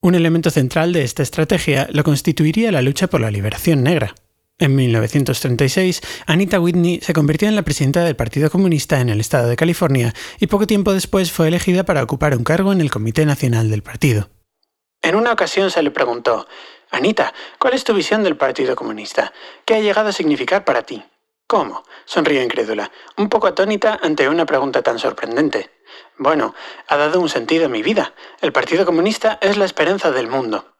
[0.00, 4.14] Un elemento central de esta estrategia lo constituiría la lucha por la liberación negra.
[4.60, 9.48] En 1936, Anita Whitney se convirtió en la presidenta del Partido Comunista en el estado
[9.48, 13.24] de California y poco tiempo después fue elegida para ocupar un cargo en el Comité
[13.24, 14.30] Nacional del Partido.
[15.00, 16.48] En una ocasión se le preguntó,
[16.90, 19.32] Anita, ¿cuál es tu visión del Partido Comunista?
[19.64, 21.04] ¿Qué ha llegado a significar para ti?
[21.48, 21.82] ¿Cómo?
[22.04, 25.70] sonrió incrédula, un poco atónita ante una pregunta tan sorprendente.
[26.18, 26.54] Bueno,
[26.86, 28.12] ha dado un sentido a mi vida.
[28.42, 30.76] El Partido Comunista es la esperanza del mundo.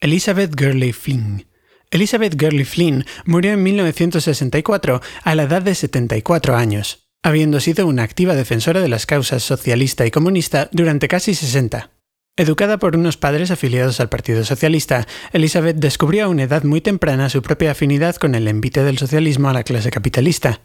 [0.00, 1.46] Elizabeth Gurley Flynn.
[1.90, 8.04] Elizabeth Gurley Flynn murió en 1964 a la edad de 74 años, habiendo sido una
[8.04, 11.90] activa defensora de las causas socialista y comunista durante casi 60.
[12.38, 17.28] Educada por unos padres afiliados al Partido Socialista, Elizabeth descubrió a una edad muy temprana
[17.28, 20.62] su propia afinidad con el envite del socialismo a la clase capitalista.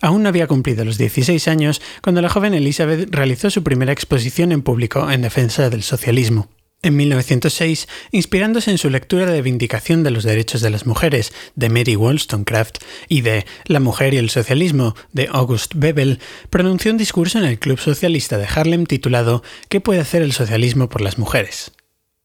[0.00, 4.50] Aún no había cumplido los 16 años cuando la joven Elizabeth realizó su primera exposición
[4.50, 6.48] en público en defensa del socialismo.
[6.82, 11.68] En 1906, inspirándose en su lectura de Vindicación de los Derechos de las Mujeres de
[11.68, 17.38] Mary Wollstonecraft y de La Mujer y el Socialismo de August Bebel, pronunció un discurso
[17.38, 21.72] en el Club Socialista de Harlem titulado ¿Qué puede hacer el socialismo por las mujeres?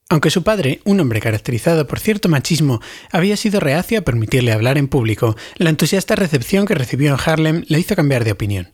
[0.08, 2.80] Aunque su padre, un hombre caracterizado por cierto machismo,
[3.12, 7.66] había sido reacio a permitirle hablar en público, la entusiasta recepción que recibió en Harlem
[7.68, 8.70] le hizo cambiar de opinión.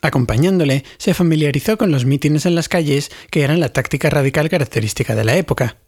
[0.00, 5.14] Acompañándole, se familiarizó con los mítines en las calles, que eran la táctica radical característica
[5.14, 5.78] de la época.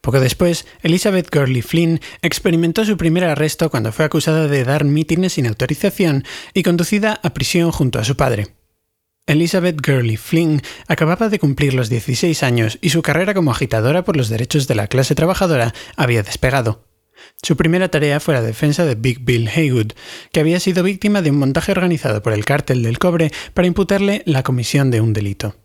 [0.00, 5.32] Poco después, Elizabeth Gurley Flynn experimentó su primer arresto cuando fue acusada de dar mítines
[5.32, 8.48] sin autorización y conducida a prisión junto a su padre.
[9.26, 14.18] Elizabeth Gurley Flynn acababa de cumplir los 16 años y su carrera como agitadora por
[14.18, 16.84] los derechos de la clase trabajadora había despegado.
[17.42, 19.92] Su primera tarea fue la defensa de Big Bill Haywood,
[20.32, 24.22] que había sido víctima de un montaje organizado por el cártel del cobre para imputarle
[24.26, 25.56] la comisión de un delito.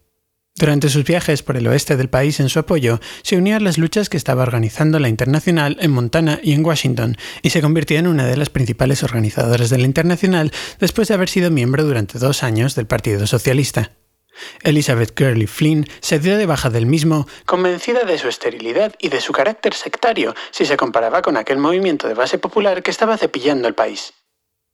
[0.60, 3.78] Durante sus viajes por el oeste del país en su apoyo, se unió a las
[3.78, 8.08] luchas que estaba organizando la Internacional en Montana y en Washington, y se convirtió en
[8.08, 12.44] una de las principales organizadoras de la Internacional después de haber sido miembro durante dos
[12.44, 13.99] años del Partido Socialista.
[14.64, 19.22] Elizabeth Gurley Flynn se dio de baja del mismo, convencida de su esterilidad y de
[19.22, 23.68] su carácter sectario si se comparaba con aquel movimiento de base popular que estaba cepillando
[23.68, 24.14] el país.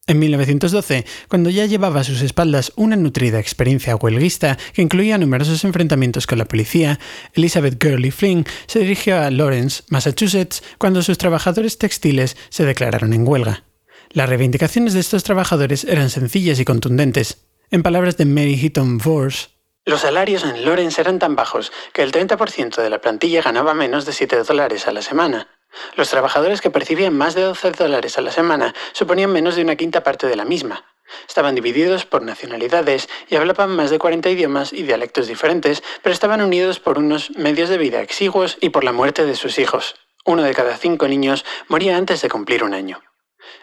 [0.07, 5.63] En 1912, cuando ya llevaba a sus espaldas una nutrida experiencia huelguista que incluía numerosos
[5.63, 6.99] enfrentamientos con la policía,
[7.33, 13.27] Elizabeth Gurley Flynn se dirigió a Lawrence, Massachusetts, cuando sus trabajadores textiles se declararon en
[13.27, 13.63] huelga.
[14.11, 17.47] Las reivindicaciones de estos trabajadores eran sencillas y contundentes.
[17.71, 19.47] En palabras de Mary Heaton Vorse,
[19.85, 24.05] los salarios en Lawrence eran tan bajos que el 30% de la plantilla ganaba menos
[24.05, 25.47] de 7 dólares a la semana.
[25.95, 29.75] Los trabajadores que percibían más de 12 dólares a la semana suponían menos de una
[29.75, 30.85] quinta parte de la misma.
[31.27, 36.41] Estaban divididos por nacionalidades y hablaban más de 40 idiomas y dialectos diferentes, pero estaban
[36.41, 39.95] unidos por unos medios de vida exiguos y por la muerte de sus hijos.
[40.25, 43.03] Uno de cada cinco niños moría antes de cumplir un año.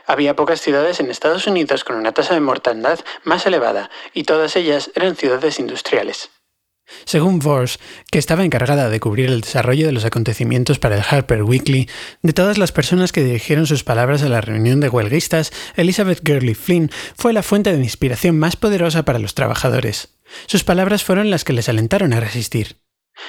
[0.07, 4.57] Había pocas ciudades en Estados Unidos con una tasa de mortandad más elevada, y todas
[4.57, 6.31] ellas eran ciudades industriales.
[7.05, 7.79] Según Vors,
[8.11, 11.88] que estaba encargada de cubrir el desarrollo de los acontecimientos para el Harper Weekly,
[12.23, 16.55] de todas las personas que dirigieron sus palabras a la reunión de huelguistas, Elizabeth Gurley
[16.55, 20.18] Flynn fue la fuente de inspiración más poderosa para los trabajadores.
[20.47, 22.77] Sus palabras fueron las que les alentaron a resistir.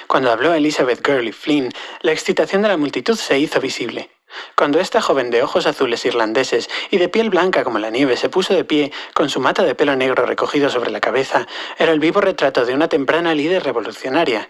[0.08, 4.10] Cuando habló Elizabeth Gurley Flynn, la excitación de la multitud se hizo visible.
[4.56, 8.30] Cuando esta joven de ojos azules irlandeses y de piel blanca como la nieve se
[8.30, 12.00] puso de pie, con su mata de pelo negro recogido sobre la cabeza, era el
[12.00, 14.50] vivo retrato de una temprana líder revolucionaria.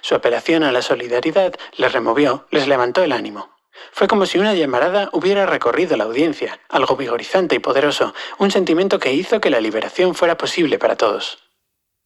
[0.00, 3.56] Su apelación a la solidaridad les removió, les levantó el ánimo.
[3.92, 8.98] Fue como si una llamarada hubiera recorrido la audiencia, algo vigorizante y poderoso, un sentimiento
[8.98, 11.38] que hizo que la liberación fuera posible para todos.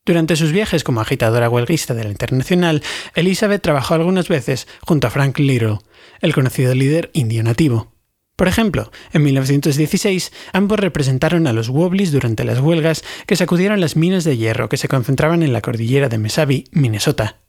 [0.06, 2.82] Durante sus viajes como agitadora huelguista de la Internacional,
[3.14, 5.78] Elizabeth trabajó algunas veces junto a Frank Little,
[6.24, 7.92] el conocido líder indio nativo.
[8.34, 13.94] Por ejemplo, en 1916 ambos representaron a los Wobblies durante las huelgas que sacudieron las
[13.94, 17.42] minas de hierro que se concentraban en la cordillera de Mesabi, Minnesota.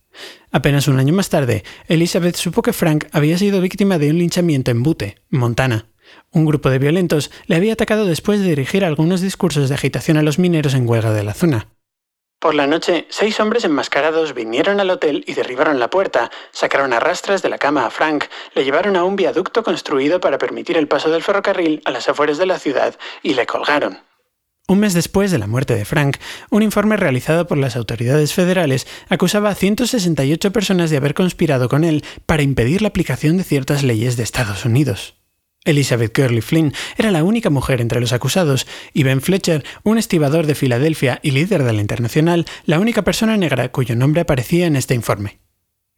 [0.51, 4.71] Apenas un año más tarde, Elizabeth supo que Frank había sido víctima de un linchamiento
[4.71, 5.87] en Butte, Montana.
[6.31, 10.21] Un grupo de violentos le había atacado después de dirigir algunos discursos de agitación a
[10.21, 11.69] los mineros en huelga de la zona.
[12.39, 16.99] Por la noche, seis hombres enmascarados vinieron al hotel y derribaron la puerta, sacaron a
[16.99, 20.87] rastras de la cama a Frank, le llevaron a un viaducto construido para permitir el
[20.87, 23.99] paso del ferrocarril a las afueras de la ciudad y le colgaron.
[24.67, 26.17] Un mes después de la muerte de Frank,
[26.49, 31.83] un informe realizado por las autoridades federales acusaba a 168 personas de haber conspirado con
[31.83, 35.15] él para impedir la aplicación de ciertas leyes de Estados Unidos.
[35.65, 40.45] Elizabeth Gurley Flynn era la única mujer entre los acusados y Ben Fletcher, un estibador
[40.45, 44.75] de Filadelfia y líder de la Internacional, la única persona negra cuyo nombre aparecía en
[44.75, 45.39] este informe.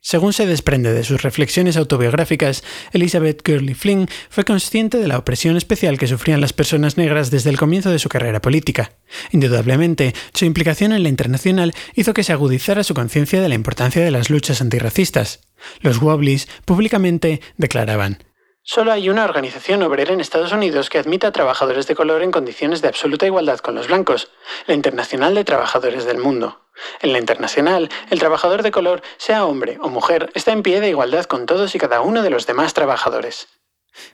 [0.01, 5.57] Según se desprende de sus reflexiones autobiográficas, Elizabeth Gurley Flynn fue consciente de la opresión
[5.57, 8.93] especial que sufrían las personas negras desde el comienzo de su carrera política.
[9.31, 14.01] Indudablemente, su implicación en la internacional hizo que se agudizara su conciencia de la importancia
[14.01, 15.41] de las luchas antirracistas.
[15.81, 18.26] Los Wobblies públicamente declaraban
[18.69, 22.31] Solo hay una organización obrera en Estados Unidos que admita a trabajadores de color en
[22.31, 24.29] condiciones de absoluta igualdad con los blancos,
[24.65, 26.67] la Internacional de Trabajadores del Mundo.
[27.01, 30.89] En la Internacional, el trabajador de color, sea hombre o mujer, está en pie de
[30.89, 33.47] igualdad con todos y cada uno de los demás trabajadores.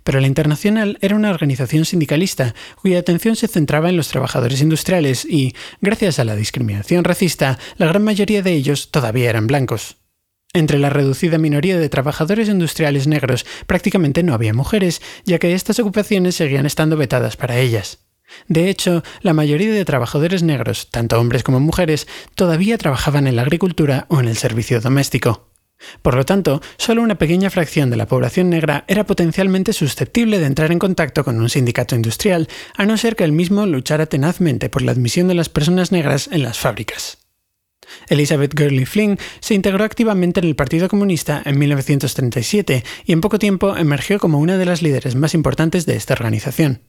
[0.04, 5.26] Pero la Internacional era una organización sindicalista cuya atención se centraba en los trabajadores industriales
[5.26, 10.03] y, gracias a la discriminación racista, la gran mayoría de ellos todavía eran blancos.
[10.56, 15.80] Entre la reducida minoría de trabajadores industriales negros prácticamente no había mujeres, ya que estas
[15.80, 18.06] ocupaciones seguían estando vetadas para ellas.
[18.48, 23.42] De hecho, la mayoría de trabajadores negros, tanto hombres como mujeres, todavía trabajaban en la
[23.42, 25.50] agricultura o en el servicio doméstico.
[26.04, 30.46] Por lo tanto, solo una pequeña fracción de la población negra era potencialmente susceptible de
[30.46, 34.70] entrar en contacto con un sindicato industrial, a no ser que el mismo luchara tenazmente
[34.70, 37.23] por la admisión de las personas negras en las fábricas.
[38.10, 43.40] Elizabeth Gurley Flynn se integró activamente en el Partido Comunista en 1937 y en poco
[43.40, 46.82] tiempo emergió como una de las líderes más importantes de esta organización.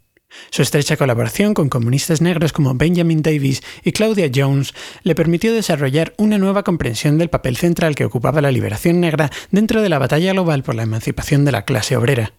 [0.51, 6.13] Su estrecha colaboración con comunistas negros como Benjamin Davis y Claudia Jones le permitió desarrollar
[6.17, 10.33] una nueva comprensión del papel central que ocupaba la liberación negra dentro de la batalla
[10.33, 12.33] global por la emancipación de la clase obrera.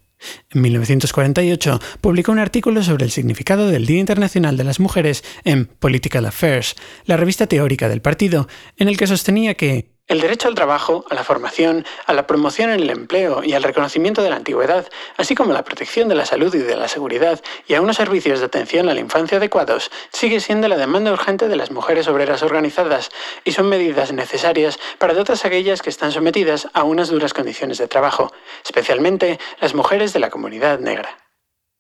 [0.52, 5.66] En 1948 publicó un artículo sobre el significado del Día Internacional de las Mujeres en
[5.66, 6.76] Political Affairs,
[7.06, 8.48] la revista teórica del partido,
[8.78, 12.70] en el que sostenía que el derecho al trabajo, a la formación, a la promoción
[12.70, 14.88] en el empleo y al reconocimiento de la antigüedad,
[15.18, 18.40] así como la protección de la salud y de la seguridad y a unos servicios
[18.40, 22.44] de atención a la infancia adecuados, sigue siendo la demanda urgente de las mujeres obreras
[22.44, 23.10] organizadas
[23.44, 27.88] y son medidas necesarias para todas aquellas que están sometidas a unas duras condiciones de
[27.88, 28.32] trabajo,
[28.64, 31.25] especialmente las mujeres de la comunidad negra.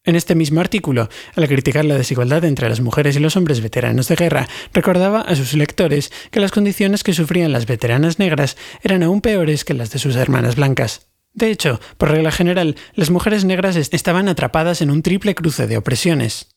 [0.05, 4.07] En este mismo artículo, al criticar la desigualdad entre las mujeres y los hombres veteranos
[4.07, 9.01] de guerra, recordaba a sus lectores que las condiciones que sufrían las veteranas negras eran
[9.01, 11.07] aún peores que las de sus hermanas blancas.
[11.33, 15.75] De hecho, por regla general, las mujeres negras estaban atrapadas en un triple cruce de
[15.75, 16.49] opresiones.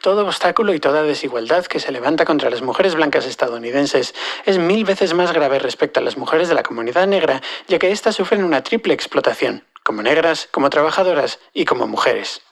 [0.00, 4.14] Todo obstáculo y toda desigualdad que se levanta contra las mujeres blancas estadounidenses
[4.46, 7.92] es mil veces más grave respecto a las mujeres de la comunidad negra, ya que
[7.92, 12.42] éstas sufren una triple explotación, como negras, como trabajadoras y como mujeres.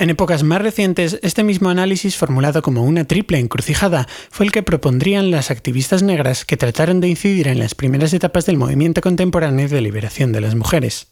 [0.00, 4.62] En épocas más recientes, este mismo análisis, formulado como una triple encrucijada, fue el que
[4.62, 9.68] propondrían las activistas negras que trataron de incidir en las primeras etapas del movimiento contemporáneo
[9.68, 11.08] de liberación de las mujeres.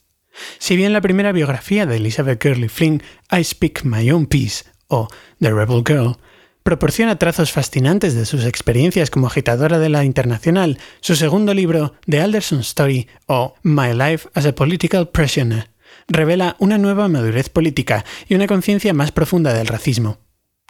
[0.59, 5.09] Si bien la primera biografía de Elizabeth Gurley Flynn, I Speak My Own Peace, o
[5.39, 6.17] The Rebel Girl,
[6.63, 12.23] proporciona trazos fascinantes de sus experiencias como agitadora de la internacional, su segundo libro, The
[12.23, 15.69] Alderson Story, o My Life as a Political Prisoner,
[16.09, 20.19] revela una nueva madurez política y una conciencia más profunda del racismo.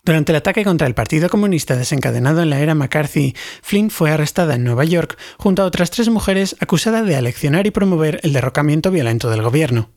[0.05, 4.55] Durante el ataque contra el Partido Comunista desencadenado en la era McCarthy, Flynn fue arrestada
[4.55, 8.90] en Nueva York junto a otras tres mujeres acusadas de aleccionar y promover el derrocamiento
[8.90, 9.90] violento del gobierno.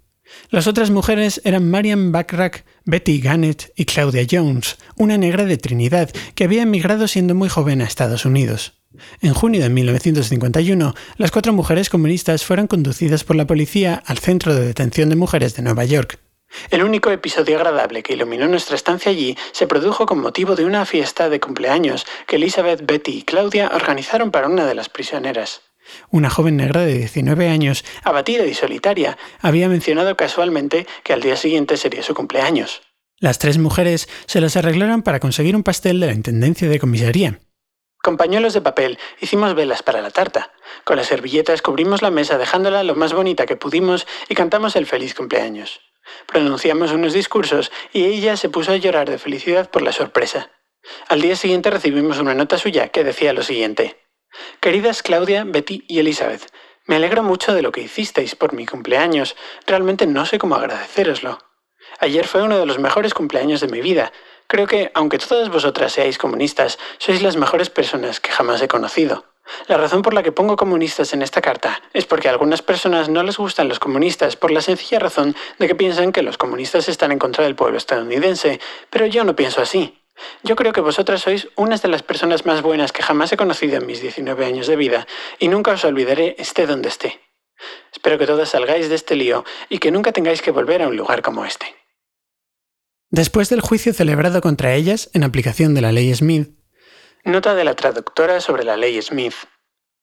[0.49, 6.09] Las otras mujeres eran Marian Backrack, Betty Gannett y Claudia Jones, una negra de Trinidad
[6.35, 8.81] que había emigrado siendo muy joven a Estados Unidos.
[9.21, 14.53] En junio de 1951, las cuatro mujeres comunistas fueron conducidas por la policía al Centro
[14.53, 16.19] de Detención de Mujeres de Nueva York.
[16.69, 20.85] El único episodio agradable que iluminó nuestra estancia allí se produjo con motivo de una
[20.85, 25.61] fiesta de cumpleaños que Elizabeth, Betty y Claudia organizaron para una de las prisioneras.
[26.09, 31.35] Una joven negra de 19 años, abatida y solitaria, había mencionado casualmente que al día
[31.35, 32.81] siguiente sería su cumpleaños.
[33.19, 37.39] Las tres mujeres se las arreglaron para conseguir un pastel de la Intendencia de Comisaría.
[38.01, 40.51] Con pañuelos de papel hicimos velas para la tarta.
[40.85, 44.87] Con las servilletas cubrimos la mesa dejándola lo más bonita que pudimos y cantamos el
[44.87, 45.81] feliz cumpleaños.
[46.25, 50.49] Pronunciamos unos discursos y ella se puso a llorar de felicidad por la sorpresa.
[51.09, 54.00] Al día siguiente recibimos una nota suya que decía lo siguiente.
[54.59, 56.51] Queridas Claudia, Betty y Elizabeth,
[56.85, 59.35] me alegro mucho de lo que hicisteis por mi cumpleaños.
[59.67, 61.39] Realmente no sé cómo agradeceroslo.
[61.99, 64.11] Ayer fue uno de los mejores cumpleaños de mi vida
[64.51, 69.23] Creo que, aunque todas vosotras seáis comunistas, sois las mejores personas que jamás he conocido.
[69.67, 73.07] La razón por la que pongo comunistas en esta carta es porque a algunas personas
[73.07, 76.89] no les gustan los comunistas por la sencilla razón de que piensan que los comunistas
[76.89, 80.00] están en contra del pueblo estadounidense, pero yo no pienso así.
[80.43, 83.77] Yo creo que vosotras sois unas de las personas más buenas que jamás he conocido
[83.77, 85.07] en mis 19 años de vida
[85.39, 87.21] y nunca os olvidaré esté donde esté.
[87.91, 90.97] Espero que todas salgáis de este lío y que nunca tengáis que volver a un
[90.97, 91.75] lugar como este.
[93.09, 96.49] Después del juicio celebrado contra ellas en aplicación de la ley Smith,
[97.23, 99.35] nota de la traductora sobre la ley Smith.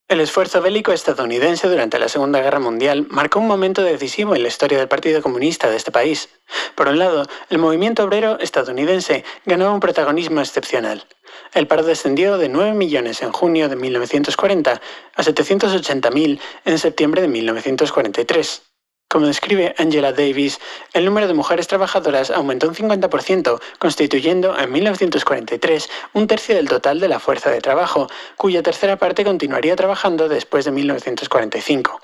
[0.09, 4.49] El esfuerzo bélico estadounidense durante la Segunda Guerra Mundial marcó un momento decisivo en la
[4.49, 6.31] historia del Partido Comunista de este país.
[6.75, 11.07] Por un lado, el movimiento obrero estadounidense ganó un protagonismo excepcional.
[11.53, 14.81] El paro descendió de 9 millones en junio de 1940
[15.15, 18.68] a 780.000 en septiembre de 1943.
[19.11, 20.61] Como describe Angela Davis,
[20.93, 27.01] el número de mujeres trabajadoras aumentó un 50%, constituyendo en 1943 un tercio del total
[27.01, 31.99] de la fuerza de trabajo, cuya tercera parte continuaría trabajando después de 1945.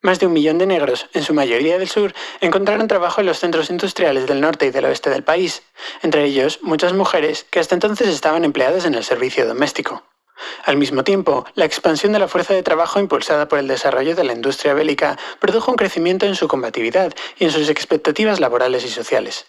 [0.00, 3.38] Más de un millón de negros, en su mayoría del sur, encontraron trabajo en los
[3.38, 5.62] centros industriales del norte y del oeste del país,
[6.02, 10.02] entre ellos muchas mujeres que hasta entonces estaban empleadas en el servicio doméstico.
[10.64, 14.24] Al mismo tiempo, la expansión de la fuerza de trabajo impulsada por el desarrollo de
[14.24, 18.88] la industria bélica produjo un crecimiento en su combatividad y en sus expectativas laborales y
[18.88, 19.46] sociales.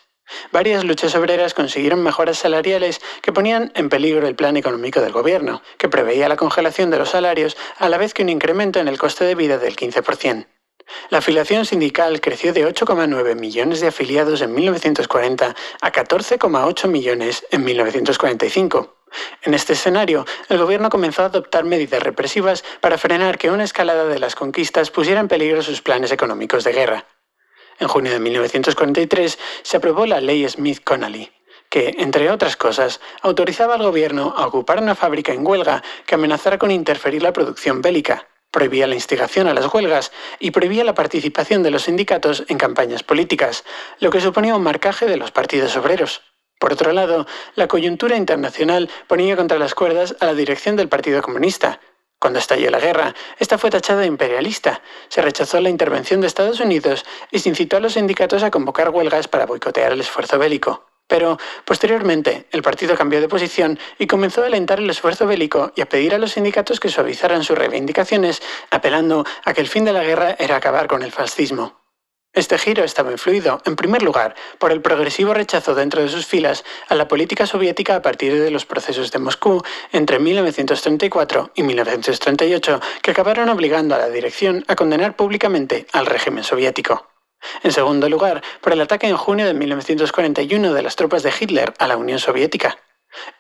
[0.52, 5.62] Varias luchas obreras consiguieron mejoras salariales que ponían en peligro el plan económico del gobierno,
[5.78, 8.98] que preveía la congelación de los salarios a la vez que un incremento en el
[8.98, 10.48] coste de vida del 15%.
[11.10, 17.64] La afiliación sindical creció de 8,9 millones de afiliados en 1940 a 14,8 millones en
[17.64, 19.03] 1945.
[19.42, 24.06] En este escenario, el gobierno comenzó a adoptar medidas represivas para frenar que una escalada
[24.06, 27.06] de las conquistas pusiera en peligro sus planes económicos de guerra.
[27.80, 31.32] En junio de 1943 se aprobó la Ley Smith-Connolly,
[31.70, 36.58] que, entre otras cosas, autorizaba al gobierno a ocupar una fábrica en huelga que amenazara
[36.58, 41.64] con interferir la producción bélica, prohibía la instigación a las huelgas y prohibía la participación
[41.64, 43.64] de los sindicatos en campañas políticas,
[44.00, 46.22] lo que suponía un marcaje de los partidos obreros.
[46.64, 51.22] Por otro lado, la coyuntura internacional ponía contra las cuerdas a la dirección del Partido
[51.22, 51.82] Comunista,
[52.20, 56.62] cuando estalló la guerra, esta fue tachada de imperialista, se rechazó la intervención de Estados
[56.62, 60.86] Unidos y se incitó a los sindicatos a convocar huelgas para boicotear el esfuerzo bélico.
[61.06, 65.82] Pero, posteriormente, el partido cambió de posición y comenzó a alentar el esfuerzo bélico y
[65.82, 68.42] a pedir a los sindicatos que suavizaran sus reivindicaciones,
[68.72, 71.83] apelando a que el fin de la guerra era acabar con el fascismo.
[72.34, 76.66] Este giro estaba influido, en primer lugar, por el progresivo rechazo dentro de sus filas
[76.90, 79.62] a la política soviética a partir de los procesos de Moscú
[79.92, 86.44] entre 1934 y 1938, que acabaron obligando a la dirección a condenar públicamente al régimen
[86.44, 87.08] soviético.
[87.62, 91.74] En segundo lugar, por el ataque en junio de 1941 de las tropas de Hitler
[91.78, 92.80] a la Unión Soviética.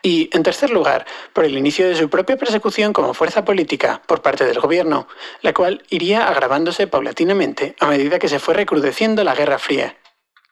[0.01, 4.21] Y, en tercer lugar, por el inicio de su propia persecución como fuerza política por
[4.21, 5.07] parte del gobierno,
[5.41, 9.95] la cual iría agravándose paulatinamente a medida que se fue recrudeciendo la Guerra Fría.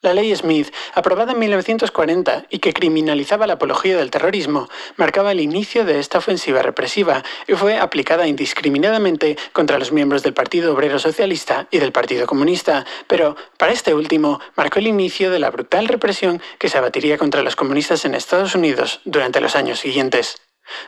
[0.04, 5.40] La ley Smith, aprobada en 1940 y que criminalizaba la apología del terrorismo, marcaba el
[5.40, 10.98] inicio de esta ofensiva represiva y fue aplicada indiscriminadamente contra los miembros del Partido Obrero
[10.98, 15.88] Socialista y del Partido Comunista, pero para este último marcó el inicio de la brutal
[15.88, 20.42] represión que se abatiría contra los comunistas en Estados Unidos durante los años siguientes.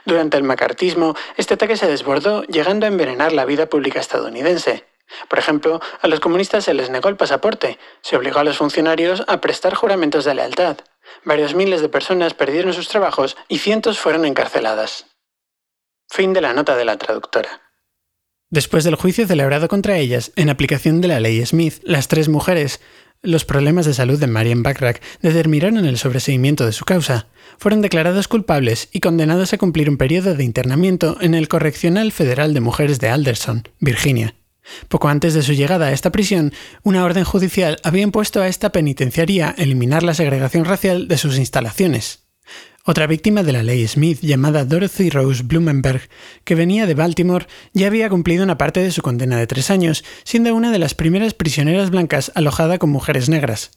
[0.04, 4.93] Durante el macartismo, este ataque se desbordó llegando a envenenar la vida pública estadounidense.
[5.28, 9.22] Por ejemplo, a los comunistas se les negó el pasaporte, se obligó a los funcionarios
[9.26, 10.78] a prestar juramentos de lealtad.
[11.24, 15.06] Varios miles de personas perdieron sus trabajos y cientos fueron encarceladas.
[16.08, 17.60] Fin de la nota de la traductora.
[18.50, 22.80] Después del juicio celebrado contra ellas, en aplicación de la ley Smith, las tres mujeres,
[23.22, 27.26] los problemas de salud de Marian Backrack determinaron el sobreseimiento de su causa.
[27.58, 32.52] Fueron declaradas culpables y condenadas a cumplir un periodo de internamiento en el Correccional Federal
[32.52, 34.34] de Mujeres de Alderson, Virginia.
[34.88, 36.52] Poco antes de su llegada a esta prisión,
[36.82, 42.24] una orden judicial había impuesto a esta penitenciaría eliminar la segregación racial de sus instalaciones.
[42.86, 46.02] Otra víctima de la ley Smith, llamada Dorothy Rose Blumenberg,
[46.44, 50.04] que venía de Baltimore, ya había cumplido una parte de su condena de tres años,
[50.24, 53.70] siendo una de las primeras prisioneras blancas alojada con mujeres negras.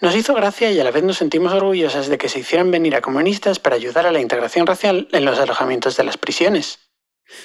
[0.00, 2.94] Nos hizo gracia y a la vez nos sentimos orgullosas de que se hicieran venir
[2.94, 6.78] a comunistas para ayudar a la integración racial en los alojamientos de las prisiones.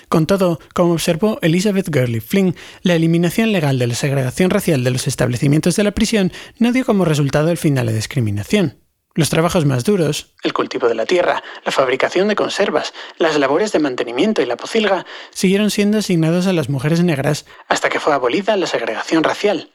[0.10, 4.92] Con todo, como observó Elizabeth Gurley Flynn, la eliminación legal de la segregación racial de
[4.92, 8.78] los establecimientos de la prisión no dio como resultado el fin de la discriminación.
[9.18, 13.72] Los trabajos más duros, el cultivo de la tierra, la fabricación de conservas, las labores
[13.72, 18.14] de mantenimiento y la pocilga, siguieron siendo asignados a las mujeres negras hasta que fue
[18.14, 19.72] abolida la segregación racial.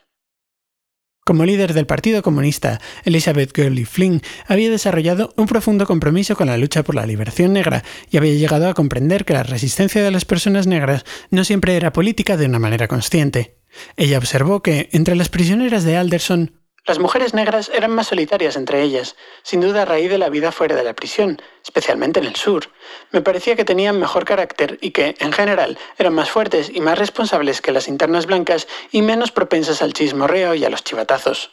[1.25, 6.57] Como líder del Partido Comunista, Elizabeth Gurley Flynn había desarrollado un profundo compromiso con la
[6.57, 10.25] lucha por la liberación negra y había llegado a comprender que la resistencia de las
[10.25, 13.57] personas negras no siempre era política de una manera consciente.
[13.95, 18.81] Ella observó que, entre las prisioneras de Alderson, las mujeres negras eran más solitarias entre
[18.81, 22.35] ellas, sin duda a raíz de la vida fuera de la prisión, especialmente en el
[22.35, 22.71] sur.
[23.11, 26.99] Me parecía que tenían mejor carácter y que, en general, eran más fuertes y más
[26.99, 31.51] responsables que las internas blancas y menos propensas al chismorreo y a los chivatazos.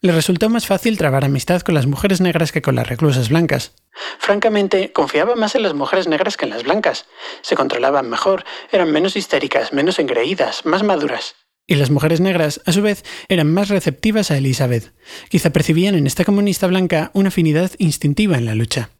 [0.00, 3.74] Le resultó más fácil trabar amistad con las mujeres negras que con las reclusas blancas.
[4.18, 7.06] Francamente, confiaba más en las mujeres negras que en las blancas.
[7.42, 11.36] Se controlaban mejor, eran menos histéricas, menos engreídas, más maduras.
[11.66, 14.92] Y las mujeres negras, a su vez, eran más receptivas a Elizabeth.
[15.28, 18.90] Quizá percibían en esta comunista blanca una afinidad instintiva en la lucha.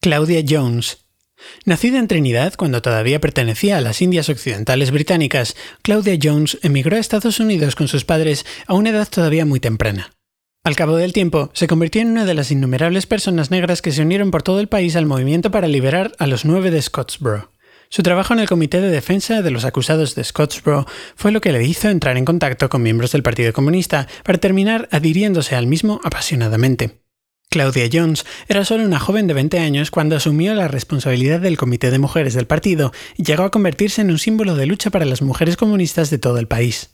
[0.00, 1.06] Claudia Jones.
[1.64, 7.00] Nacida en Trinidad cuando todavía pertenecía a las Indias Occidentales Británicas, Claudia Jones emigró a
[7.00, 10.12] Estados Unidos con sus padres a una edad todavía muy temprana.
[10.62, 14.02] Al cabo del tiempo, se convirtió en una de las innumerables personas negras que se
[14.02, 17.50] unieron por todo el país al movimiento para liberar a los nueve de Scottsboro.
[17.88, 21.52] Su trabajo en el Comité de Defensa de los Acusados de Scottsboro fue lo que
[21.52, 26.00] le hizo entrar en contacto con miembros del Partido Comunista para terminar adhiriéndose al mismo
[26.04, 27.00] apasionadamente.
[27.50, 31.92] Claudia Jones era solo una joven de 20 años cuando asumió la responsabilidad del Comité
[31.92, 35.22] de Mujeres del partido y llegó a convertirse en un símbolo de lucha para las
[35.22, 36.93] mujeres comunistas de todo el país.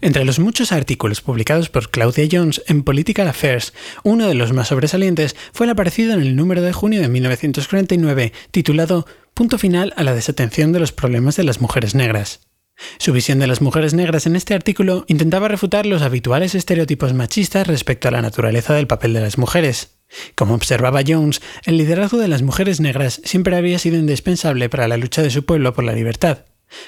[0.00, 3.72] Entre los muchos artículos publicados por Claudia Jones en Political Affairs,
[4.02, 8.32] uno de los más sobresalientes fue el aparecido en el número de junio de 1949
[8.50, 12.40] titulado punto final a la desatención de los problemas de las mujeres negras.
[12.98, 17.66] Su visión de las mujeres negras en este artículo intentaba refutar los habituales estereotipos machistas
[17.66, 19.98] respecto a la naturaleza del papel de las mujeres.
[20.34, 24.96] Como observaba Jones, el liderazgo de las mujeres negras siempre había sido indispensable para la
[24.96, 26.44] lucha de su pueblo por la libertad.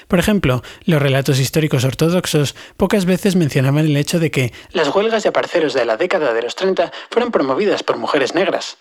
[0.07, 5.23] Por ejemplo, los relatos históricos ortodoxos pocas veces mencionaban el hecho de que las huelgas
[5.23, 8.77] de aparceros de la década de los 30 fueron promovidas por mujeres negras.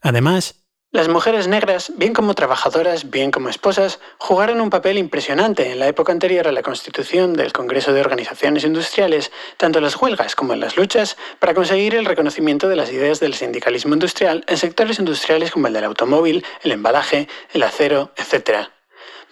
[0.00, 0.62] Además,
[0.94, 5.88] las mujeres negras, bien como trabajadoras, bien como esposas, jugaron un papel impresionante en la
[5.88, 10.52] época anterior a la constitución del Congreso de Organizaciones Industriales, tanto en las huelgas como
[10.52, 14.98] en las luchas, para conseguir el reconocimiento de las ideas del sindicalismo industrial en sectores
[14.98, 18.68] industriales como el del automóvil, el embalaje, el acero, etc.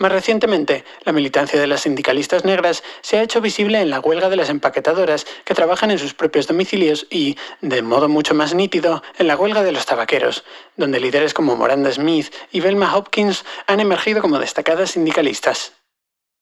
[0.01, 4.31] Más recientemente, la militancia de las sindicalistas negras se ha hecho visible en la huelga
[4.31, 9.03] de las empaquetadoras que trabajan en sus propios domicilios y, de modo mucho más nítido,
[9.19, 10.43] en la huelga de los tabaqueros,
[10.79, 15.75] donde líderes como Miranda Smith y Velma Hopkins han emergido como destacadas sindicalistas.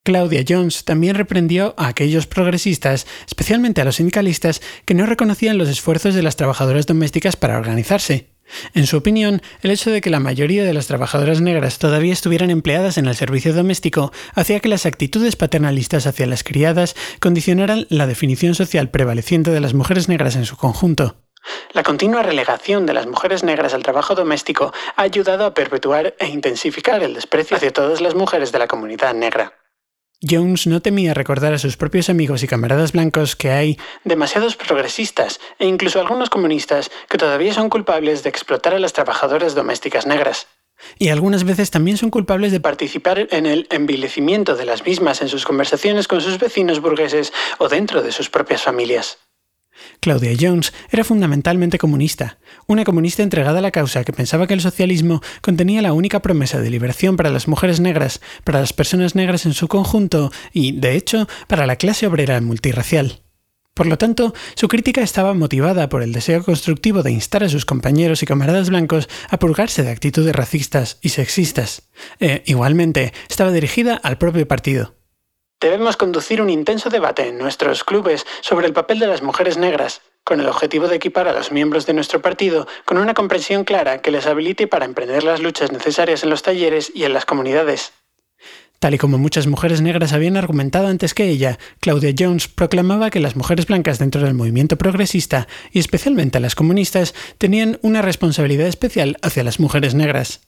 [0.04, 5.68] Claudia Jones también reprendió a aquellos progresistas, especialmente a los sindicalistas, que no reconocían los
[5.68, 8.37] esfuerzos de las trabajadoras domésticas para organizarse.
[8.74, 12.50] En su opinión, el hecho de que la mayoría de las trabajadoras negras todavía estuvieran
[12.50, 18.06] empleadas en el servicio doméstico hacía que las actitudes paternalistas hacia las criadas condicionaran la
[18.06, 21.16] definición social prevaleciente de las mujeres negras en su conjunto.
[21.72, 26.26] La continua relegación de las mujeres negras al trabajo doméstico ha ayudado a perpetuar e
[26.26, 29.54] intensificar el desprecio hacia todas las mujeres de la comunidad negra.
[30.20, 35.38] Jones no temía recordar a sus propios amigos y camaradas blancos que hay demasiados progresistas
[35.60, 40.48] e incluso algunos comunistas que todavía son culpables de explotar a las trabajadoras domésticas negras.
[40.98, 45.28] Y algunas veces también son culpables de participar en el envilecimiento de las mismas en
[45.28, 49.18] sus conversaciones con sus vecinos burgueses o dentro de sus propias familias.
[50.00, 54.60] Claudia Jones era fundamentalmente comunista, una comunista entregada a la causa que pensaba que el
[54.60, 59.46] socialismo contenía la única promesa de liberación para las mujeres negras, para las personas negras
[59.46, 63.22] en su conjunto y, de hecho, para la clase obrera multirracial.
[63.78, 67.64] Por lo tanto, su crítica estaba motivada por el deseo constructivo de instar a sus
[67.64, 71.88] compañeros y camaradas blancos a purgarse de actitudes racistas y sexistas.
[72.18, 74.97] E, igualmente, estaba dirigida al propio partido.
[75.60, 80.02] Debemos conducir un intenso debate en nuestros clubes sobre el papel de las mujeres negras,
[80.22, 84.00] con el objetivo de equipar a los miembros de nuestro partido con una comprensión clara
[84.00, 87.92] que les habilite para emprender las luchas necesarias en los talleres y en las comunidades.
[88.78, 93.18] Tal y como muchas mujeres negras habían argumentado antes que ella, Claudia Jones proclamaba que
[93.18, 99.16] las mujeres blancas dentro del movimiento progresista, y especialmente las comunistas, tenían una responsabilidad especial
[99.22, 100.47] hacia las mujeres negras.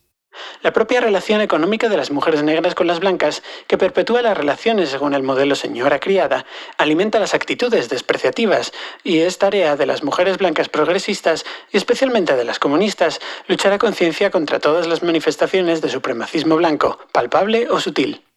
[0.62, 4.91] La propia relación económica de las mujeres negras con las blancas, que perpetúa las relaciones
[4.91, 6.45] según el modelo señora-criada,
[6.78, 8.72] alimenta las actitudes despreciativas
[9.05, 13.78] y es tarea de las mujeres blancas progresistas y especialmente de las comunistas luchar a
[13.78, 18.30] conciencia contra todas las manifestaciones de supremacismo blanco, palpable o sutil.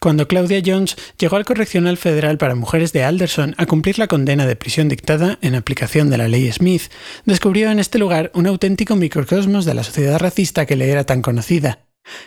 [0.00, 4.46] Cuando Claudia Jones llegó al Correccional Federal para Mujeres de Alderson a cumplir la condena
[4.46, 6.84] de prisión dictada en aplicación de la ley Smith,
[7.26, 11.20] descubrió en este lugar un auténtico microcosmos de la sociedad racista que le era tan
[11.20, 11.80] conocida.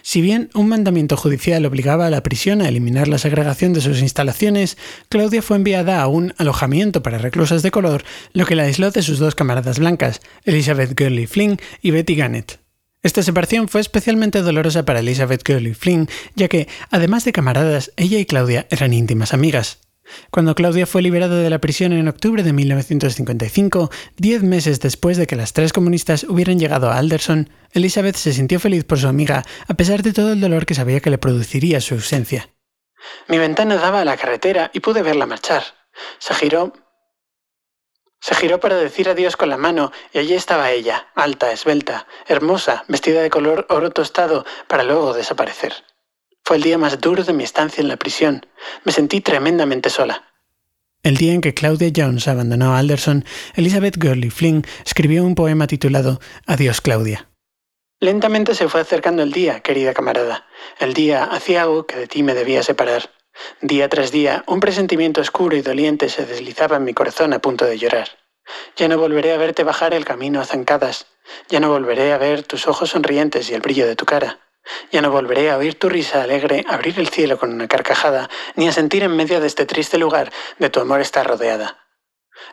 [0.03, 4.01] Si bien un mandamiento judicial obligaba a la prisión a eliminar la segregación de sus
[4.01, 4.77] instalaciones,
[5.09, 8.03] Claudia fue enviada a un alojamiento para reclusas de color,
[8.33, 12.62] lo que la aisló de sus dos camaradas blancas, Elizabeth Gurley Flynn y Betty Gannett.
[13.03, 18.17] Esta separación fue especialmente dolorosa para Elizabeth Gurley Flynn, ya que, además de camaradas, ella
[18.17, 19.81] y Claudia eran íntimas amigas.
[20.31, 25.27] Cuando Claudia fue liberada de la prisión en octubre de 1955, diez meses después de
[25.27, 29.43] que las tres comunistas hubieran llegado a Alderson, Elizabeth se sintió feliz por su amiga,
[29.67, 32.49] a pesar de todo el dolor que sabía que le produciría su ausencia.
[33.27, 35.63] Mi ventana daba a la carretera y pude verla marchar.
[36.19, 36.73] Se giró,
[38.23, 42.85] se giró para decir adiós con la mano y allí estaba ella, alta, esbelta, hermosa,
[42.87, 45.73] vestida de color oro tostado, para luego desaparecer.
[46.41, 48.45] Fue el día más duro de mi estancia en la prisión.
[48.85, 50.23] Me sentí tremendamente sola.
[51.03, 55.67] El día en que Claudia Jones abandonó a Alderson, Elizabeth Gurley Flynn escribió un poema
[55.67, 57.27] titulado Adiós Claudia.
[57.99, 60.45] Lentamente se fue acercando el día, querida camarada,
[60.79, 63.09] el día hacia algo que de ti me debía separar.
[63.61, 67.65] Día tras día, un presentimiento oscuro y doliente se deslizaba en mi corazón a punto
[67.65, 68.09] de llorar.
[68.75, 71.07] Ya no volveré a verte bajar el camino a zancadas.
[71.49, 74.39] Ya no volveré a ver tus ojos sonrientes y el brillo de tu cara.
[74.91, 78.67] Ya no volveré a oír tu risa alegre abrir el cielo con una carcajada, ni
[78.67, 81.79] a sentir en medio de este triste lugar de tu amor estar rodeada.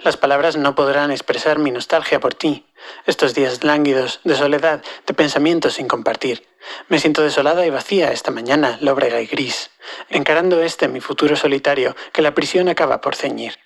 [0.02, 2.66] Las palabras no podrán expresar mi nostalgia por ti,
[3.06, 6.46] estos días lánguidos, de soledad, de pensamientos sin compartir.
[6.88, 9.70] Me siento desolada y vacía esta mañana, lóbrega y gris,
[10.08, 13.58] encarando este mi futuro solitario que la prisión acaba por ceñir.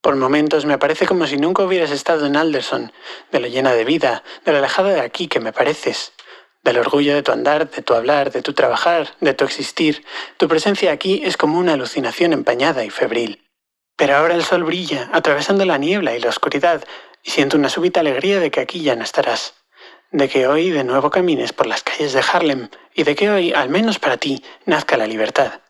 [0.00, 2.92] Por momentos me parece como si nunca hubieras estado en Alderson,
[3.32, 6.12] de lo llena de vida, de lo alejada de aquí que me pareces,
[6.66, 10.04] del orgullo de tu andar, de tu hablar, de tu trabajar, de tu existir.
[10.36, 13.48] Tu presencia aquí es como una alucinación empañada y febril.
[13.96, 16.84] Pero ahora el sol brilla, atravesando la niebla y la oscuridad,
[17.26, 19.54] y siento una súbita alegría de que aquí ya no estarás,
[20.12, 23.52] de que hoy de nuevo camines por las calles de Harlem, y de que hoy,
[23.52, 25.60] al menos para ti, nazca la libertad.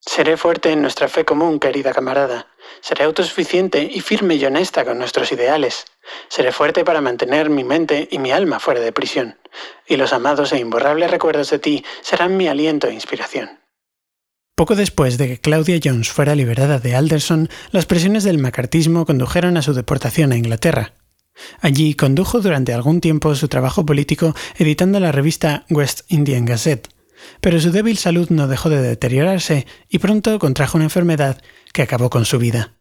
[0.00, 2.48] Seré fuerte en nuestra fe común, querida camarada.
[2.80, 5.86] Seré autosuficiente y firme y honesta con nuestros ideales.
[6.28, 9.38] Seré fuerte para mantener mi mente y mi alma fuera de prisión,
[9.86, 13.60] y los amados e imborrables recuerdos de ti serán mi aliento e inspiración.
[14.58, 19.56] Poco después de que Claudia Jones fuera liberada de Alderson, las presiones del macartismo condujeron
[19.56, 20.94] a su deportación a Inglaterra.
[21.60, 26.88] Allí condujo durante algún tiempo su trabajo político editando la revista West Indian Gazette,
[27.40, 31.40] pero su débil salud no dejó de deteriorarse y pronto contrajo una enfermedad
[31.72, 32.77] que acabó con su vida.